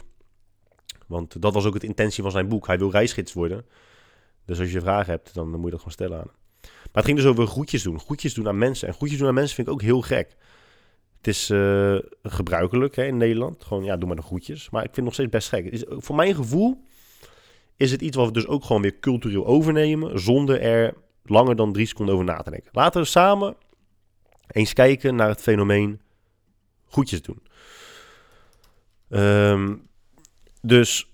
[1.07, 2.67] Want dat was ook het intentie van zijn boek.
[2.67, 3.65] Hij wil reisgids worden.
[4.45, 6.31] Dus als je vragen hebt, dan moet je dat gewoon stellen aan
[6.65, 7.99] Maar het ging dus over groetjes doen.
[7.99, 8.87] Groetjes doen aan mensen.
[8.87, 10.35] En groetjes doen aan mensen vind ik ook heel gek.
[11.25, 13.63] Het is uh, gebruikelijk hè, in Nederland.
[13.63, 14.69] Gewoon, ja, doe maar de groetjes.
[14.69, 15.65] Maar ik vind het nog steeds best gek.
[15.65, 16.83] Is, voor mijn gevoel
[17.77, 20.19] is het iets wat we dus ook gewoon weer cultureel overnemen...
[20.19, 22.69] zonder er langer dan drie seconden over na te denken.
[22.71, 23.55] Laten we samen
[24.47, 26.01] eens kijken naar het fenomeen
[26.87, 27.41] groetjes doen.
[29.09, 29.87] Um,
[30.61, 31.07] dus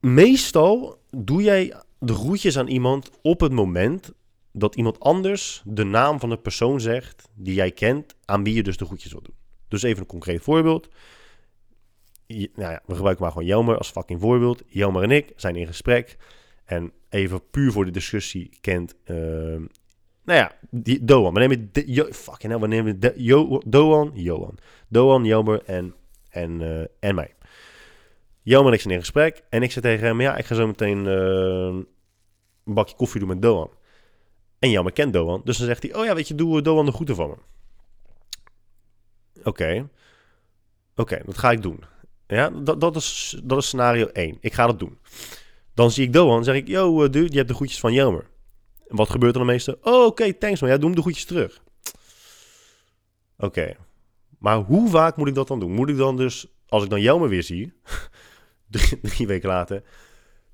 [0.00, 4.12] meestal doe jij de groetjes aan iemand op het moment
[4.58, 8.62] dat iemand anders de naam van de persoon zegt die jij kent, aan wie je
[8.62, 9.34] dus de groetjes wil doen.
[9.68, 10.88] Dus even een concreet voorbeeld.
[12.26, 14.62] nou ja, we gebruiken maar gewoon Jelmer als fucking voorbeeld.
[14.66, 16.16] Jelmer en ik zijn in gesprek.
[16.64, 18.94] En even puur voor de discussie kent...
[19.04, 19.16] Uh,
[20.24, 21.34] nou ja, die, Doan.
[21.34, 21.68] We nemen...
[21.72, 24.58] De, fucking hell, we Doan, Johan.
[24.88, 25.94] Doan, Jelmer en,
[26.30, 27.34] en, uh, en mij.
[28.42, 29.42] Jelmer en ik zijn in gesprek.
[29.48, 30.20] En ik zeg tegen hem...
[30.20, 31.80] Ja, ik ga zo meteen uh,
[32.64, 33.70] een bakje koffie doen met Doan.
[34.58, 35.40] En Jammer kent Doan.
[35.44, 37.36] Dus dan zegt hij, oh ja, weet je, doe Doan de groeten van me.
[39.44, 39.88] Oké.
[40.96, 41.84] Oké, dat ga ik doen.
[42.26, 44.38] Ja, dat, dat, is, dat is scenario 1.
[44.40, 44.98] Ik ga dat doen.
[45.74, 48.26] Dan zie ik Doan, zeg ik, yo uh, dude, je hebt de groetjes van Jelmer.
[48.88, 49.76] En wat gebeurt er dan meestal?
[49.82, 50.70] Oh, oké, thanks man.
[50.70, 51.62] Ja, doe hem de groetjes terug.
[53.38, 53.76] Oké.
[54.38, 55.72] Maar hoe vaak moet ik dat dan doen?
[55.72, 57.72] Moet ik dan dus, als ik dan Jelmer weer zie,
[59.02, 59.82] drie, weken later...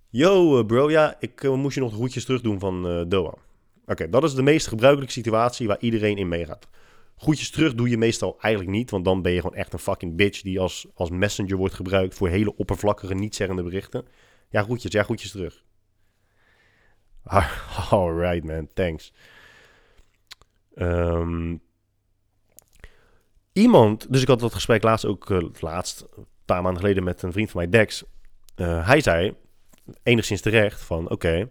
[0.09, 3.39] Yo uh, bro, ja, ik uh, moest je nog de groetjes terug doen van Doan.
[3.87, 6.69] Oké, dat is de meest gebruikelijke situatie waar iedereen in meegaat.
[7.17, 10.17] Goedjes terug doe je meestal eigenlijk niet, want dan ben je gewoon echt een fucking
[10.17, 14.07] bitch die als, als messenger wordt gebruikt voor hele oppervlakkige, niet-zeggende berichten.
[14.49, 15.65] Ja, groetjes, ja, groetjes terug.
[17.91, 19.13] Alright, man, thanks.
[20.75, 21.61] Um,
[23.53, 27.23] iemand, dus ik had dat gesprek laatst ook, uh, laatst, een paar maanden geleden met
[27.23, 28.05] een vriend van mij, Dex.
[28.57, 29.35] Uh, hij zei,
[30.03, 31.49] enigszins terecht, van oké,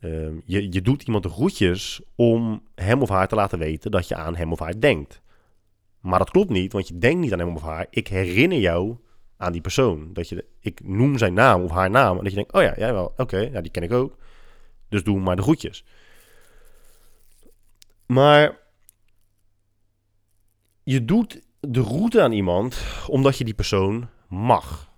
[0.00, 4.08] Ehm, je, je doet iemand de groetjes om hem of haar te laten weten dat
[4.08, 5.22] je aan hem of haar denkt.
[6.00, 7.86] Maar dat klopt niet, want je denkt niet aan hem of haar.
[7.90, 8.96] Ik herinner jou
[9.36, 10.12] aan die persoon.
[10.12, 12.16] Dat je, ik noem zijn naam of haar naam.
[12.16, 14.16] En dat je denkt, oh ja, jij wel, oké, die ken ik ook.
[14.88, 15.84] Dus doe maar de groetjes.
[18.06, 18.58] Maar
[20.82, 24.94] je doet de route aan iemand omdat je die persoon mag.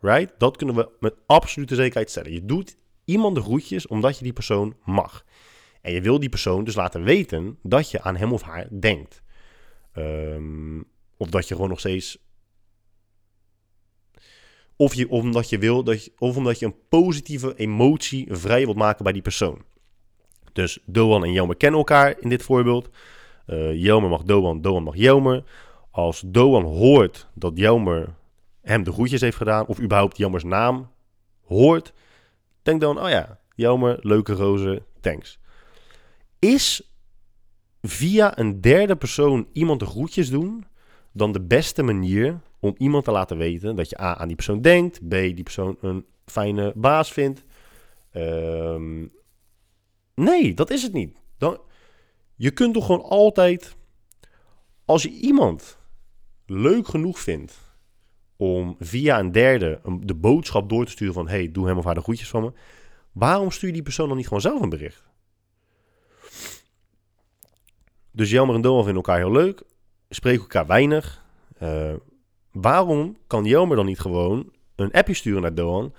[0.00, 0.34] Right?
[0.38, 2.32] Dat kunnen we met absolute zekerheid stellen.
[2.32, 2.76] Je doet
[3.08, 5.24] iemand de groetjes omdat je die persoon mag.
[5.80, 9.22] En je wil die persoon dus laten weten dat je aan hem of haar denkt.
[9.94, 10.84] Um,
[11.16, 12.18] of dat je gewoon nog steeds.
[14.76, 18.76] Of, je, omdat je wil dat je, of omdat je een positieve emotie vrij wilt
[18.76, 19.62] maken bij die persoon.
[20.52, 22.88] Dus Doan en Jelmer kennen elkaar in dit voorbeeld.
[23.46, 25.44] Uh, Jelmer mag Doan, Doan mag Jelmer.
[25.90, 28.14] Als Doan hoort dat Jelmer
[28.62, 30.90] hem de groetjes heeft gedaan, of überhaupt Jelmers naam
[31.44, 31.92] hoort,
[32.68, 35.38] denkt dan, oh ja, Jelmer, leuke rozen, thanks.
[36.38, 36.92] Is
[37.82, 40.66] via een derde persoon iemand de groetjes doen
[41.12, 44.60] dan de beste manier om iemand te laten weten dat je A aan die persoon
[44.60, 47.44] denkt, B die persoon een fijne baas vindt.
[48.12, 49.06] Ehm,
[50.14, 51.16] nee, dat is het niet.
[51.38, 51.60] Dan,
[52.36, 53.76] je kunt toch gewoon altijd,
[54.84, 55.78] als je iemand
[56.46, 57.67] leuk genoeg vindt
[58.38, 61.94] om via een derde de boodschap door te sturen van hey, doe hem of haar
[61.94, 62.52] de groetjes van me.
[63.12, 65.06] Waarom stuur je die persoon dan niet gewoon zelf een bericht?
[68.10, 69.62] Dus Jelmer en Doan vinden elkaar heel leuk,
[70.08, 71.24] spreken elkaar weinig.
[71.62, 71.94] Uh,
[72.52, 75.94] waarom kan Jelmer dan niet gewoon een appje sturen naar Doan?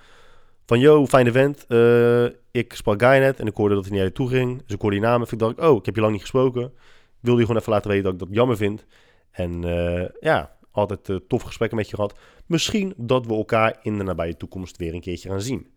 [0.66, 4.02] Van, yo, fijne vent, uh, ik sprak Guy net en ik hoorde dat hij niet
[4.02, 4.58] naar je toe ging.
[4.66, 6.74] Dus ik hoorde die naam en ik dacht, oh, ik heb je lang niet gesproken.
[7.20, 8.86] Wilde je gewoon even laten weten dat ik dat jammer vind.
[9.32, 12.20] En uh, ja, altijd uh, tof gesprekken met je gehad.
[12.46, 15.68] Misschien dat we elkaar in de nabije toekomst weer een keertje gaan zien.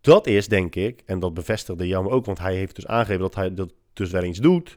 [0.00, 3.34] Dat is, denk ik, en dat bevestigde Jammer ook, want hij heeft dus aangegeven dat
[3.34, 4.76] hij dat dus wel eens doet.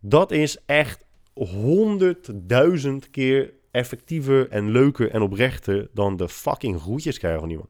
[0.00, 7.40] Dat is echt honderdduizend keer effectiever en leuker en oprechter dan de fucking groetjes krijgen
[7.40, 7.68] van iemand.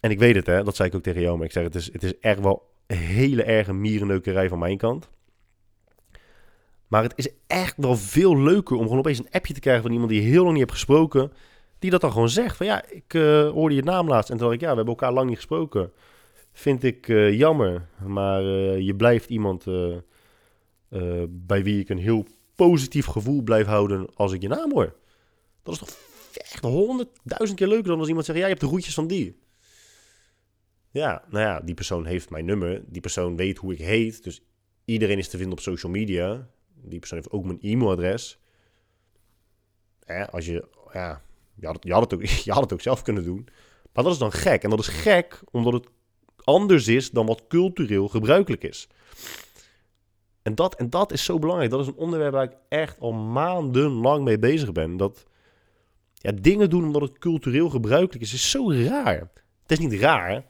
[0.00, 1.74] En ik weet het, hè, dat zei ik ook tegen jou, maar ik zeg het
[1.74, 5.10] is, het is echt wel een hele erge mierenneukerij van mijn kant.
[6.86, 9.92] Maar het is echt wel veel leuker om gewoon opeens een appje te krijgen van
[9.92, 11.32] iemand die je heel lang niet hebt gesproken.
[11.78, 12.56] Die dat dan gewoon zegt.
[12.56, 14.30] Van ja, ik uh, hoorde je naam laatst.
[14.30, 15.92] En toen dacht ik, ja, we hebben elkaar lang niet gesproken.
[16.52, 17.88] Vind ik uh, jammer.
[18.06, 19.64] Maar uh, je blijft iemand
[21.28, 24.94] bij wie ik een heel positief gevoel blijf houden als ik je naam hoor.
[25.62, 25.96] Dat is toch
[26.32, 29.38] echt honderdduizend keer leuker dan als iemand zegt, ja, je hebt de roetjes van die.
[30.90, 32.82] Ja, nou ja, die persoon heeft mijn nummer.
[32.86, 34.22] Die persoon weet hoe ik heet.
[34.22, 34.42] Dus
[34.84, 36.48] iedereen is te vinden op social media.
[36.88, 38.38] Die persoon heeft ook mijn e-mailadres.
[40.30, 41.22] als je, ja,
[41.54, 43.48] je had, het, je, had het ook, je had het ook zelf kunnen doen.
[43.92, 44.62] Maar dat is dan gek.
[44.62, 45.86] En dat is gek omdat het
[46.44, 48.88] anders is dan wat cultureel gebruikelijk is.
[50.42, 51.70] En dat, en dat is zo belangrijk.
[51.70, 54.96] Dat is een onderwerp waar ik echt al maandenlang mee bezig ben.
[54.96, 55.26] Dat
[56.14, 59.30] ja, dingen doen omdat het cultureel gebruikelijk is, is zo raar.
[59.62, 60.44] Het is niet raar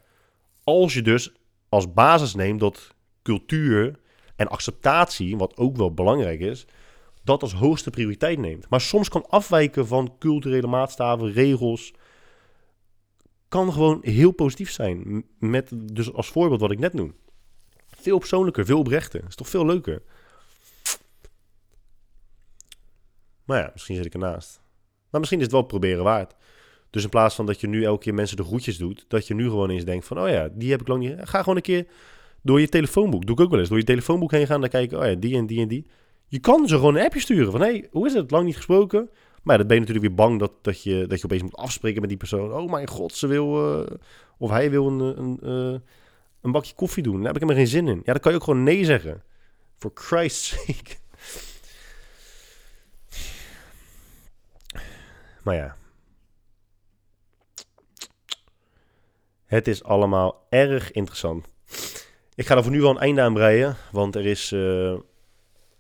[0.65, 1.33] als je dus
[1.69, 3.99] als basis neemt dat cultuur
[4.37, 6.67] en acceptatie, wat ook wel belangrijk is,
[7.25, 8.69] dat als hoogste prioriteit neemt.
[8.69, 11.93] Maar soms kan afwijken van culturele maatstaven, regels,
[13.49, 15.25] kan gewoon heel positief zijn.
[15.39, 17.15] Met dus als voorbeeld wat ik net noem.
[17.87, 19.25] Veel persoonlijker, veel oprechter.
[19.29, 20.03] Is toch veel leuker.
[23.45, 24.61] Maar ja, misschien zit ik ernaast.
[25.11, 26.35] Maar misschien is het wel proberen waard.
[26.91, 29.35] Dus in plaats van dat je nu elke keer mensen de groetjes doet, dat je
[29.35, 31.19] nu gewoon eens denkt van, oh ja, die heb ik lang niet.
[31.29, 31.87] Ga gewoon een keer
[32.47, 33.27] door je telefoonboek.
[33.27, 33.69] Doe ik ook wel eens.
[33.69, 34.61] Door je telefoonboek heen gaan.
[34.61, 35.87] Dan kijken, oh ja, die en die en die.
[36.27, 38.31] Je kan ze gewoon een appje sturen van, hey, hoe is het?
[38.31, 39.11] Lang niet gesproken.
[39.43, 42.01] Maar dan ben je natuurlijk weer bang dat, dat, je, dat je opeens moet afspreken
[42.01, 42.53] met die persoon.
[42.53, 43.87] Oh mijn god, ze wil, uh,
[44.39, 45.79] of hij wil een, een, uh,
[46.41, 47.17] een bakje koffie doen.
[47.17, 48.01] Daar heb ik helemaal geen zin in.
[48.05, 49.23] Ja, dan kan je ook gewoon nee zeggen.
[49.77, 50.97] For Christ's sake.
[55.43, 55.77] Maar ja.
[59.45, 61.47] Het is allemaal erg interessant.
[62.37, 63.77] Ik ga er voor nu wel een einde aan breien.
[63.93, 64.95] Want er is uh,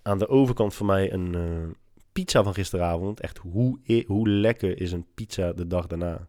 [0.02, 1.70] aan de overkant van mij een uh,
[2.12, 3.20] pizza van gisteravond.
[3.20, 6.28] Echt, hoe, hoe lekker is een pizza de dag daarna?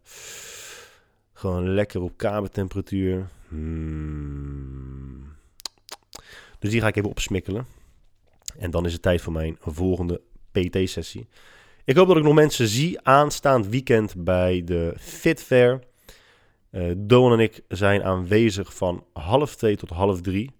[1.32, 3.28] Gewoon lekker op kamertemperatuur.
[3.48, 5.36] Hmm.
[6.58, 7.66] Dus die ga ik even opsmikkelen.
[8.58, 10.20] En dan is het tijd voor mijn volgende
[10.50, 11.28] PT-sessie.
[11.84, 15.80] Ik hoop dat ik nog mensen zie aanstaand weekend bij de Fit Fair.
[16.70, 20.50] Uh, Doan en ik zijn aanwezig van half twee tot half drie.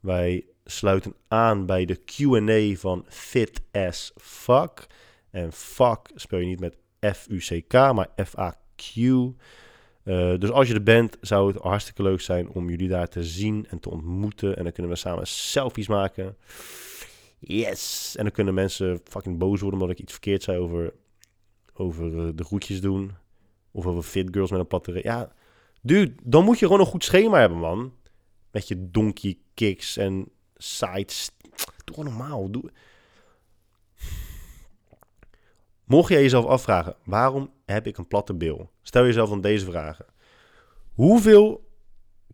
[0.00, 4.86] Wij sluiten aan bij de Q&A van Fit as Fuck.
[5.30, 6.76] En fuck speel je niet met
[7.16, 8.96] F-U-C-K, maar F-A-Q.
[8.96, 9.34] Uh,
[10.38, 13.66] dus als je er bent, zou het hartstikke leuk zijn om jullie daar te zien
[13.68, 14.56] en te ontmoeten.
[14.56, 16.36] En dan kunnen we samen selfies maken.
[17.38, 18.14] Yes!
[18.16, 20.92] En dan kunnen mensen fucking boos worden omdat ik iets verkeerd zei over,
[21.74, 23.12] over uh, de groetjes doen.
[23.70, 25.02] Of over fit girls met een batterij.
[25.04, 25.32] Ja,
[25.82, 27.92] dude, dan moet je gewoon een goed schema hebben, man.
[28.50, 31.30] Met je donkey kicks en sides.
[31.84, 32.50] Doe gewoon normaal.
[32.50, 32.70] Doe...
[35.84, 38.70] Mocht jij jezelf afvragen, waarom heb ik een platte bil?
[38.82, 40.06] Stel jezelf dan deze vragen.
[40.92, 41.68] Hoeveel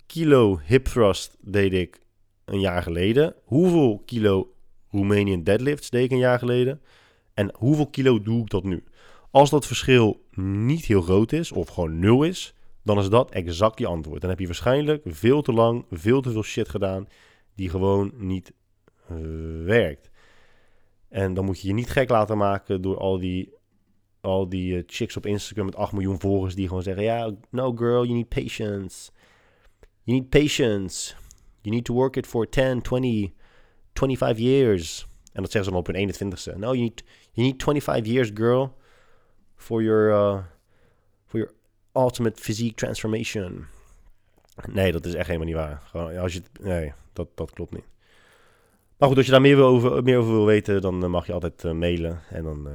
[0.06, 2.00] kilo hip thrust deed ik
[2.44, 3.34] een jaar geleden?
[3.44, 4.54] Hoeveel kilo
[4.90, 6.80] Romanian deadlifts deed ik een jaar geleden?
[7.34, 8.84] En hoeveel kilo doe ik dat nu?
[9.30, 12.54] Als dat verschil niet heel groot is, of gewoon nul is,
[12.88, 14.20] dan is dat exact je antwoord.
[14.20, 17.08] Dan heb je waarschijnlijk veel te lang, veel te veel shit gedaan
[17.54, 18.52] die gewoon niet
[19.10, 20.10] uh, werkt.
[21.08, 23.52] En dan moet je je niet gek laten maken door al die,
[24.20, 27.72] al die uh, chicks op Instagram met 8 miljoen volgers die gewoon zeggen: Ja, no
[27.72, 29.10] girl, you need patience.
[30.02, 31.14] You need patience.
[31.60, 33.32] You need to work it for 10, 20,
[33.92, 35.06] 25 years.
[35.32, 36.58] En dat zeggen ze dan op hun 21ste.
[36.58, 38.76] No, you need, you need 25 years, girl,
[39.56, 40.42] for your, uh,
[41.92, 43.66] ultimate physique transformation.
[44.72, 45.82] Nee, dat is echt helemaal niet waar.
[45.84, 47.84] Gewoon, als je, nee, dat, dat klopt niet.
[48.98, 51.32] Maar goed, als je daar meer over, meer over wil weten, dan eh, mag je
[51.32, 52.20] altijd uh, mailen.
[52.30, 52.72] En dan uh,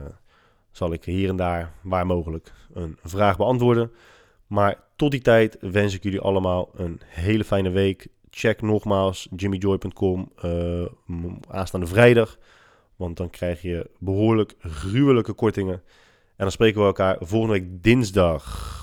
[0.72, 3.92] zal ik hier en daar, waar mogelijk, een vraag beantwoorden.
[4.48, 8.08] Maar tot die tijd wens ik jullie allemaal een hele fijne week.
[8.30, 10.86] Check nogmaals jimmyjoy.com uh,
[11.50, 12.38] aanstaande vrijdag.
[12.96, 15.82] Want dan krijg je behoorlijk gruwelijke kortingen.
[16.36, 18.83] En dan spreken we elkaar volgende week dinsdag.